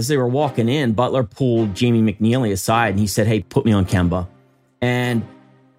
as 0.00 0.08
they 0.08 0.16
were 0.16 0.26
walking 0.26 0.68
in, 0.68 0.92
Butler 0.92 1.24
pulled 1.24 1.74
Jamie 1.74 2.00
McNeely 2.00 2.52
aside 2.52 2.90
and 2.90 2.98
he 2.98 3.06
said, 3.06 3.26
Hey, 3.26 3.40
put 3.40 3.64
me 3.64 3.72
on 3.72 3.84
Kemba. 3.84 4.26
And 4.80 5.22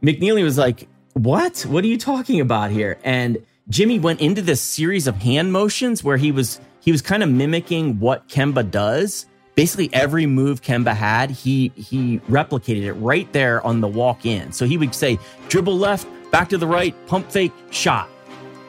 McNeely 0.03 0.43
was 0.43 0.57
like, 0.57 0.87
What? 1.13 1.61
What 1.61 1.83
are 1.83 1.87
you 1.87 1.97
talking 1.97 2.39
about 2.39 2.71
here? 2.71 2.99
And 3.03 3.43
Jimmy 3.67 3.99
went 3.99 4.21
into 4.21 4.41
this 4.41 4.61
series 4.61 5.07
of 5.07 5.15
hand 5.15 5.51
motions 5.51 6.03
where 6.03 6.17
he 6.17 6.31
was 6.31 6.61
he 6.81 6.91
was 6.91 7.01
kind 7.01 7.23
of 7.23 7.29
mimicking 7.29 7.99
what 7.99 8.27
Kemba 8.27 8.69
does. 8.69 9.25
Basically, 9.55 9.89
every 9.93 10.25
move 10.25 10.61
Kemba 10.61 10.95
had, 10.95 11.29
he 11.29 11.71
he 11.75 12.19
replicated 12.29 12.83
it 12.83 12.93
right 12.93 13.31
there 13.33 13.65
on 13.65 13.81
the 13.81 13.87
walk 13.87 14.25
in. 14.25 14.51
So 14.51 14.65
he 14.65 14.77
would 14.77 14.95
say, 14.95 15.19
dribble 15.49 15.77
left, 15.77 16.07
back 16.31 16.49
to 16.49 16.57
the 16.57 16.67
right, 16.67 16.95
pump 17.07 17.29
fake, 17.31 17.51
shot. 17.69 18.09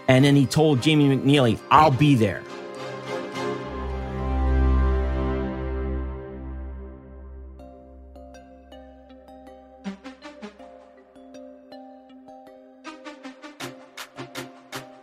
And 0.09 0.25
then 0.25 0.35
he 0.35 0.47
told 0.47 0.83
Jamie 0.83 1.17
McNeely, 1.17 1.59
I'll 1.71 1.91
be 1.91 2.15
there. 2.15 2.43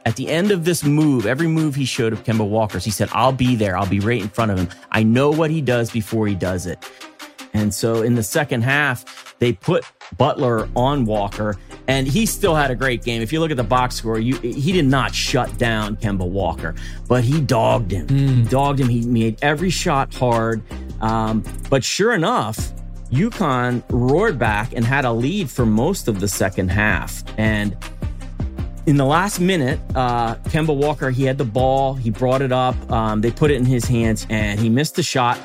At 0.09 0.15
the 0.15 0.27
end 0.27 0.49
of 0.49 0.65
this 0.65 0.83
move, 0.83 1.27
every 1.27 1.45
move 1.45 1.75
he 1.75 1.85
showed 1.85 2.13
of 2.13 2.23
Kemba 2.23 2.43
Walker's, 2.43 2.83
he 2.83 2.89
said, 2.89 3.09
I'll 3.11 3.31
be 3.31 3.55
there. 3.55 3.77
I'll 3.77 3.85
be 3.85 3.99
right 3.99 4.19
in 4.19 4.27
front 4.27 4.49
of 4.49 4.57
him. 4.57 4.67
I 4.89 5.03
know 5.03 5.29
what 5.29 5.51
he 5.51 5.61
does 5.61 5.91
before 5.91 6.25
he 6.25 6.33
does 6.33 6.65
it. 6.65 6.83
And 7.53 7.71
so 7.71 8.01
in 8.01 8.15
the 8.15 8.23
second 8.23 8.63
half, 8.63 9.37
they 9.37 9.53
put 9.53 9.85
Butler 10.17 10.67
on 10.75 11.05
Walker, 11.05 11.57
and 11.87 12.07
he 12.07 12.25
still 12.25 12.55
had 12.55 12.71
a 12.71 12.75
great 12.75 13.03
game. 13.03 13.21
If 13.21 13.31
you 13.31 13.39
look 13.39 13.51
at 13.51 13.57
the 13.57 13.63
box 13.63 13.93
score, 13.93 14.19
you, 14.19 14.35
he 14.39 14.71
did 14.71 14.87
not 14.87 15.13
shut 15.13 15.55
down 15.59 15.95
Kemba 15.97 16.27
Walker, 16.27 16.73
but 17.07 17.23
he 17.23 17.39
dogged 17.39 17.91
him. 17.91 18.07
Mm. 18.07 18.29
He 18.29 18.43
dogged 18.45 18.79
him. 18.79 18.89
He 18.89 19.05
made 19.05 19.37
every 19.43 19.69
shot 19.69 20.11
hard. 20.11 20.63
Um, 21.01 21.43
but 21.69 21.83
sure 21.83 22.15
enough, 22.15 22.73
UConn 23.11 23.83
roared 23.89 24.39
back 24.39 24.73
and 24.73 24.83
had 24.83 25.05
a 25.05 25.11
lead 25.11 25.51
for 25.51 25.67
most 25.67 26.07
of 26.07 26.19
the 26.19 26.27
second 26.27 26.69
half. 26.69 27.23
And 27.37 27.77
in 28.89 28.97
the 28.97 29.05
last 29.05 29.39
minute, 29.39 29.79
uh, 29.93 30.33
Kemba 30.45 30.75
Walker, 30.75 31.11
he 31.11 31.23
had 31.23 31.37
the 31.37 31.45
ball, 31.45 31.93
he 31.93 32.09
brought 32.09 32.41
it 32.41 32.51
up, 32.51 32.75
um, 32.91 33.21
they 33.21 33.29
put 33.29 33.51
it 33.51 33.53
in 33.53 33.65
his 33.65 33.85
hands, 33.85 34.25
and 34.31 34.59
he 34.59 34.67
missed 34.67 34.95
the 34.95 35.03
shot. 35.03 35.37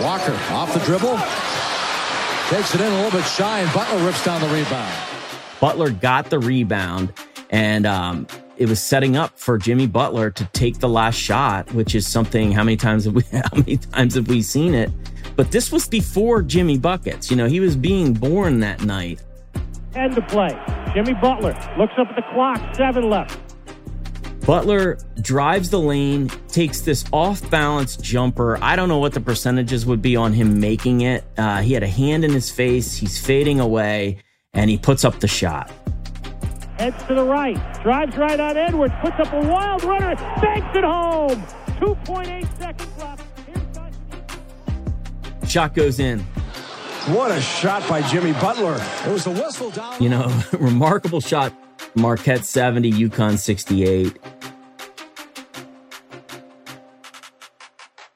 Walker 0.00 0.32
off 0.52 0.72
the 0.72 0.78
dribble, 0.84 1.16
takes 2.48 2.76
it 2.76 2.80
in 2.80 2.86
a 2.86 3.02
little 3.02 3.10
bit 3.10 3.26
shy, 3.26 3.58
and 3.58 3.72
Butler 3.74 4.06
rips 4.06 4.24
down 4.24 4.40
the 4.40 4.46
rebound. 4.46 4.94
Butler 5.60 5.90
got 5.90 6.30
the 6.30 6.38
rebound, 6.38 7.12
and 7.50 7.86
um, 7.86 8.28
it 8.56 8.68
was 8.68 8.80
setting 8.80 9.16
up 9.16 9.36
for 9.36 9.58
Jimmy 9.58 9.88
Butler 9.88 10.30
to 10.30 10.44
take 10.52 10.78
the 10.78 10.88
last 10.88 11.16
shot, 11.16 11.68
which 11.72 11.96
is 11.96 12.06
something. 12.06 12.52
How 12.52 12.62
many 12.62 12.76
times 12.76 13.04
have 13.06 13.14
we? 13.14 13.22
How 13.32 13.50
many 13.52 13.78
times 13.78 14.14
have 14.14 14.28
we 14.28 14.42
seen 14.42 14.74
it? 14.74 14.92
But 15.34 15.50
this 15.50 15.72
was 15.72 15.88
before 15.88 16.40
Jimmy 16.40 16.78
buckets. 16.78 17.32
You 17.32 17.36
know, 17.36 17.46
he 17.46 17.58
was 17.58 17.74
being 17.74 18.12
born 18.12 18.60
that 18.60 18.84
night. 18.84 19.20
End 19.96 20.14
to 20.14 20.22
play. 20.22 20.50
Jimmy 20.94 21.14
Butler 21.14 21.52
looks 21.78 21.94
up 21.98 22.08
at 22.08 22.16
the 22.16 22.22
clock, 22.32 22.74
seven 22.76 23.08
left. 23.08 23.38
Butler 24.46 24.98
drives 25.20 25.70
the 25.70 25.80
lane, 25.80 26.28
takes 26.48 26.82
this 26.82 27.04
off 27.12 27.48
balance 27.50 27.96
jumper. 27.96 28.62
I 28.62 28.76
don't 28.76 28.88
know 28.88 28.98
what 28.98 29.12
the 29.12 29.20
percentages 29.20 29.84
would 29.86 30.00
be 30.00 30.14
on 30.14 30.32
him 30.32 30.60
making 30.60 31.00
it. 31.00 31.24
Uh, 31.36 31.62
he 31.62 31.72
had 31.72 31.82
a 31.82 31.88
hand 31.88 32.24
in 32.24 32.30
his 32.30 32.50
face, 32.50 32.94
he's 32.94 33.18
fading 33.18 33.58
away, 33.58 34.18
and 34.54 34.70
he 34.70 34.78
puts 34.78 35.04
up 35.04 35.18
the 35.18 35.26
shot. 35.26 35.70
Heads 36.78 37.02
to 37.04 37.14
the 37.14 37.24
right, 37.24 37.56
drives 37.82 38.16
right 38.16 38.38
on 38.38 38.56
Edwards, 38.56 38.94
puts 39.00 39.16
up 39.18 39.32
a 39.32 39.48
wild 39.48 39.82
runner, 39.82 40.14
banks 40.14 40.76
it 40.76 40.84
home. 40.84 41.42
2.8 41.80 42.58
seconds 42.58 42.98
left. 42.98 43.22
Shot 45.48 45.74
goes 45.74 46.00
in. 46.00 46.24
What 47.06 47.30
a 47.30 47.40
shot 47.40 47.88
by 47.88 48.02
Jimmy 48.02 48.32
Butler. 48.32 48.74
It 49.06 49.12
was 49.12 49.28
a 49.28 49.30
whistle 49.30 49.70
down. 49.70 50.02
You 50.02 50.08
know, 50.08 50.42
remarkable 50.52 51.20
shot. 51.20 51.52
Marquette 51.94 52.44
70, 52.44 52.90
UConn 52.90 53.38
68. 53.38 54.18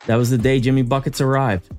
That 0.06 0.16
was 0.16 0.30
the 0.30 0.38
day 0.38 0.58
Jimmy 0.58 0.82
Buckets 0.82 1.20
arrived. 1.20 1.70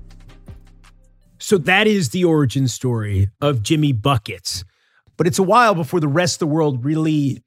So 1.37 1.57
that 1.57 1.85
is 1.85 2.11
the 2.11 2.23
origin 2.23 2.69
story 2.69 3.29
of 3.41 3.61
Jimmy 3.61 3.91
Buckets. 3.91 4.63
But 5.17 5.27
it's 5.27 5.37
a 5.37 5.43
while 5.43 5.75
before 5.75 5.99
the 5.99 6.07
rest 6.07 6.35
of 6.35 6.47
the 6.47 6.53
world 6.53 6.85
really 6.85 7.43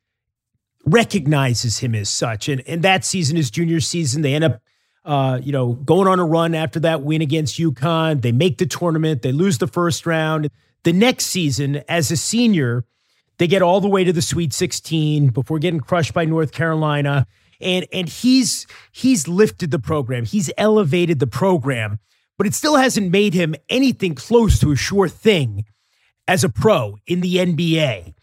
recognizes 0.85 1.79
him 1.79 1.95
as 1.95 2.11
such. 2.11 2.51
And, 2.51 2.63
and 2.67 2.83
that 2.83 3.03
season, 3.03 3.39
his 3.39 3.51
junior 3.51 3.81
season, 3.81 4.21
they 4.21 4.35
end 4.35 4.45
up 4.45 4.61
uh, 5.05 5.41
you 5.43 5.53
know, 5.53 5.75
going 5.75 6.09
on 6.09 6.19
a 6.19 6.25
run 6.25 6.55
after 6.55 6.81
that 6.81 7.03
win 7.03 7.21
against 7.21 7.59
UConn. 7.59 8.23
They 8.23 8.33
make 8.33 8.59
the 8.59 8.67
tournament, 8.67 9.23
they 9.23 9.33
lose 9.33 9.59
the 9.59 9.67
first 9.67 10.07
round. 10.07 10.51
The 10.85 10.93
next 10.93 11.27
season, 11.27 11.83
as 11.89 12.11
a 12.11 12.17
senior, 12.17 12.85
they 13.39 13.47
get 13.47 13.63
all 13.63 13.81
the 13.81 13.89
way 13.89 14.05
to 14.05 14.13
the 14.13 14.23
Sweet 14.23 14.53
16 14.53 15.29
before 15.29 15.59
getting 15.59 15.81
crushed 15.81 16.15
by 16.15 16.25
North 16.25 16.53
Carolina. 16.53 17.27
And 17.61 17.87
and 17.93 18.09
he's 18.09 18.67
he's 18.93 19.29
lifted 19.29 19.71
the 19.71 19.79
program. 19.79 20.25
He's 20.25 20.51
elevated 20.59 21.21
the 21.21 21.27
program, 21.27 21.99
but 22.37 22.47
it 22.47 22.55
still 22.55 22.77
hasn't 22.77 23.11
made 23.11 23.33
him 23.33 23.55
anything 23.69 24.15
close 24.15 24.59
to 24.61 24.73
a 24.73 24.77
sure 24.77 25.09
thing 25.09 25.65
as 26.27 26.45
a 26.45 26.49
pro 26.49 26.99
in 27.07 27.21
the 27.21 27.37
NBA. 27.37 28.15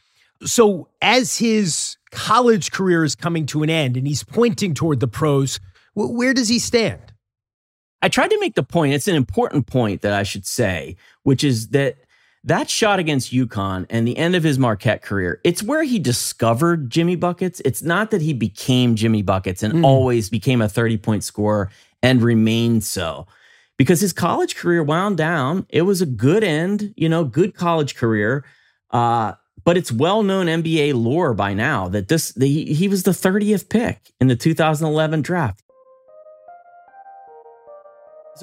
So 0.43 0.89
as 1.01 1.37
his 1.37 1.97
college 2.11 2.71
career 2.71 3.03
is 3.03 3.15
coming 3.15 3.45
to 3.47 3.63
an 3.63 3.69
end 3.69 3.95
and 3.95 4.07
he's 4.07 4.23
pointing 4.23 4.73
toward 4.73 4.99
the 4.99 5.07
pros, 5.07 5.59
where 5.93 6.33
does 6.33 6.47
he 6.47 6.59
stand? 6.59 7.13
I 8.01 8.09
tried 8.09 8.29
to 8.29 8.39
make 8.39 8.55
the 8.55 8.63
point. 8.63 8.93
It's 8.93 9.07
an 9.07 9.15
important 9.15 9.67
point 9.67 10.01
that 10.01 10.13
I 10.13 10.23
should 10.23 10.47
say, 10.47 10.95
which 11.23 11.43
is 11.43 11.69
that 11.69 11.97
that 12.43 12.69
shot 12.69 12.97
against 12.97 13.31
UConn 13.31 13.85
and 13.89 14.07
the 14.07 14.17
end 14.17 14.35
of 14.35 14.43
his 14.43 14.57
Marquette 14.57 15.03
career, 15.03 15.39
it's 15.43 15.61
where 15.61 15.83
he 15.83 15.99
discovered 15.99 16.89
Jimmy 16.89 17.15
Buckets. 17.15 17.61
It's 17.63 17.83
not 17.83 18.09
that 18.11 18.21
he 18.21 18.33
became 18.33 18.95
Jimmy 18.95 19.21
Buckets 19.21 19.61
and 19.61 19.73
mm. 19.75 19.85
always 19.85 20.29
became 20.29 20.61
a 20.61 20.69
30 20.69 20.97
point 20.97 21.23
scorer 21.23 21.69
and 22.01 22.23
remained 22.23 22.83
so. 22.83 23.27
Because 23.77 24.01
his 24.01 24.13
college 24.13 24.55
career 24.55 24.83
wound 24.83 25.17
down. 25.17 25.65
It 25.69 25.83
was 25.83 26.01
a 26.01 26.05
good 26.05 26.43
end, 26.43 26.93
you 26.97 27.09
know, 27.09 27.23
good 27.23 27.55
college 27.55 27.95
career. 27.95 28.43
Uh, 28.89 29.33
but 29.63 29.77
it's 29.77 29.91
well 29.91 30.23
known 30.23 30.47
NBA 30.47 30.93
lore 30.95 31.33
by 31.33 31.53
now 31.53 31.87
that 31.89 32.07
this 32.07 32.31
the, 32.33 32.47
he 32.47 32.87
was 32.87 33.03
the 33.03 33.11
30th 33.11 33.69
pick 33.69 34.11
in 34.19 34.27
the 34.27 34.35
2011 34.35 35.21
draft. 35.21 35.63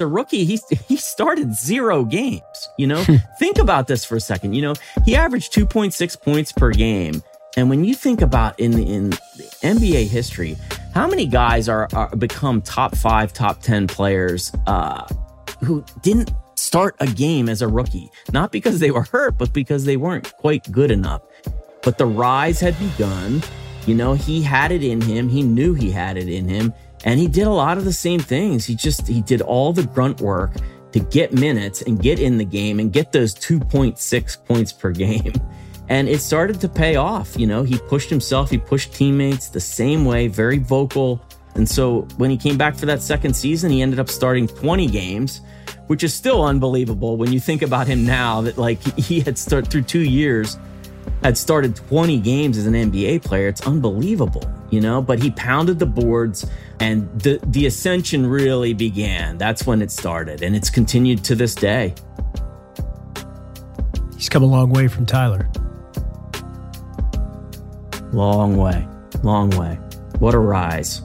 A 0.01 0.07
rookie, 0.07 0.45
he, 0.45 0.59
he 0.87 0.97
started 0.97 1.53
zero 1.53 2.03
games. 2.03 2.69
You 2.77 2.87
know, 2.87 3.03
think 3.39 3.57
about 3.57 3.87
this 3.87 4.05
for 4.05 4.15
a 4.15 4.21
second. 4.21 4.53
You 4.53 4.61
know, 4.61 4.73
he 5.05 5.15
averaged 5.15 5.53
2.6 5.53 6.21
points 6.21 6.51
per 6.51 6.71
game. 6.71 7.21
And 7.57 7.69
when 7.69 7.83
you 7.83 7.95
think 7.95 8.21
about 8.21 8.59
in 8.59 8.77
in 8.79 9.09
NBA 9.61 10.07
history, 10.07 10.55
how 10.93 11.07
many 11.07 11.25
guys 11.25 11.67
are, 11.67 11.87
are 11.93 12.15
become 12.15 12.61
top 12.61 12.95
five, 12.95 13.33
top 13.33 13.61
10 13.61 13.87
players 13.87 14.51
uh, 14.67 15.07
who 15.63 15.83
didn't 16.01 16.31
start 16.55 16.95
a 16.99 17.07
game 17.07 17.49
as 17.49 17.61
a 17.61 17.67
rookie? 17.67 18.09
Not 18.31 18.51
because 18.51 18.79
they 18.79 18.91
were 18.91 19.03
hurt, 19.03 19.37
but 19.37 19.51
because 19.51 19.85
they 19.85 19.97
weren't 19.97 20.31
quite 20.37 20.71
good 20.71 20.91
enough. 20.91 21.21
But 21.81 21.97
the 21.97 22.05
rise 22.05 22.59
had 22.59 22.77
begun. 22.77 23.41
You 23.87 23.95
know, 23.95 24.13
he 24.13 24.41
had 24.41 24.71
it 24.71 24.83
in 24.83 25.01
him. 25.01 25.29
He 25.29 25.41
knew 25.41 25.73
he 25.73 25.89
had 25.89 26.17
it 26.17 26.29
in 26.29 26.47
him. 26.47 26.73
And 27.05 27.19
he 27.19 27.27
did 27.27 27.47
a 27.47 27.51
lot 27.51 27.77
of 27.77 27.85
the 27.85 27.93
same 27.93 28.19
things. 28.19 28.65
He 28.65 28.75
just, 28.75 29.07
he 29.07 29.21
did 29.21 29.41
all 29.41 29.73
the 29.73 29.83
grunt 29.83 30.21
work 30.21 30.51
to 30.91 30.99
get 30.99 31.33
minutes 31.33 31.81
and 31.81 32.01
get 32.01 32.19
in 32.19 32.37
the 32.37 32.45
game 32.45 32.79
and 32.79 32.91
get 32.91 33.11
those 33.11 33.33
2.6 33.35 34.45
points 34.45 34.73
per 34.73 34.91
game. 34.91 35.33
And 35.91 36.07
it 36.07 36.21
started 36.21 36.61
to 36.61 36.69
pay 36.69 36.97
off. 36.97 37.35
You 37.35 37.47
know, 37.47 37.63
he 37.63 37.79
pushed 37.79 38.11
himself, 38.11 38.51
he 38.51 38.59
pushed 38.59 38.93
teammates 38.93 39.49
the 39.49 39.59
same 39.59 40.05
way, 40.05 40.27
very 40.27 40.59
vocal. 40.59 41.19
And 41.55 41.67
so 41.67 42.01
when 42.17 42.29
he 42.29 42.37
came 42.37 42.59
back 42.59 42.75
for 42.75 42.85
that 42.85 43.01
second 43.01 43.33
season, 43.33 43.71
he 43.71 43.81
ended 43.81 43.99
up 43.99 44.07
starting 44.07 44.47
20 44.47 44.85
games, 44.85 45.41
which 45.87 46.03
is 46.03 46.13
still 46.13 46.43
unbelievable 46.43 47.17
when 47.17 47.33
you 47.33 47.39
think 47.39 47.63
about 47.63 47.87
him 47.87 48.05
now 48.05 48.41
that 48.41 48.59
like 48.59 48.83
he 48.99 49.19
had 49.19 49.35
started 49.35 49.71
through 49.71 49.81
two 49.81 50.01
years 50.07 50.59
had 51.23 51.37
started 51.37 51.75
20 51.75 52.19
games 52.19 52.57
as 52.57 52.65
an 52.65 52.73
NBA 52.73 53.23
player. 53.23 53.47
It's 53.47 53.61
unbelievable, 53.61 54.43
you 54.71 54.81
know, 54.81 55.01
but 55.01 55.21
he 55.21 55.31
pounded 55.31 55.79
the 55.79 55.85
boards 55.85 56.45
and 56.79 57.09
the, 57.19 57.39
the 57.47 57.65
ascension 57.65 58.27
really 58.27 58.73
began. 58.73 59.37
That's 59.37 59.65
when 59.65 59.81
it 59.81 59.91
started 59.91 60.41
and 60.43 60.55
it's 60.55 60.69
continued 60.69 61.23
to 61.25 61.35
this 61.35 61.55
day. 61.55 61.93
He's 64.15 64.29
come 64.29 64.43
a 64.43 64.47
long 64.47 64.69
way 64.69 64.87
from 64.87 65.05
Tyler. 65.05 65.49
Long 68.11 68.57
way, 68.57 68.87
long 69.23 69.49
way. 69.51 69.75
What 70.19 70.33
a 70.33 70.39
rise. 70.39 71.01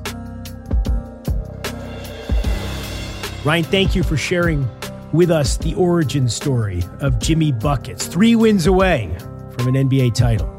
Ryan, 3.44 3.64
thank 3.64 3.94
you 3.94 4.02
for 4.02 4.16
sharing 4.16 4.66
with 5.12 5.30
us 5.30 5.58
the 5.58 5.74
origin 5.74 6.28
story 6.28 6.82
of 7.00 7.18
Jimmy 7.18 7.52
Buckets. 7.52 8.06
Three 8.06 8.34
wins 8.34 8.66
away 8.66 9.14
from 9.56 9.68
an 9.68 9.88
NBA 9.88 10.14
title. 10.14 10.53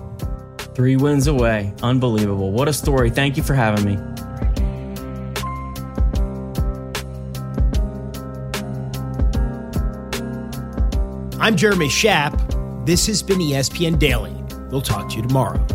Three 0.75 0.97
wins 0.97 1.27
away. 1.27 1.73
Unbelievable. 1.81 2.51
What 2.51 2.67
a 2.67 2.73
story. 2.73 3.09
Thank 3.09 3.37
you 3.37 3.43
for 3.43 3.53
having 3.53 3.85
me. 3.85 3.97
I'm 11.39 11.55
Jeremy 11.55 11.87
Schaap. 11.87 12.85
This 12.85 13.07
has 13.07 13.23
been 13.23 13.39
ESPN 13.39 13.97
Daily. 13.97 14.35
We'll 14.69 14.81
talk 14.81 15.09
to 15.11 15.15
you 15.15 15.21
tomorrow. 15.21 15.65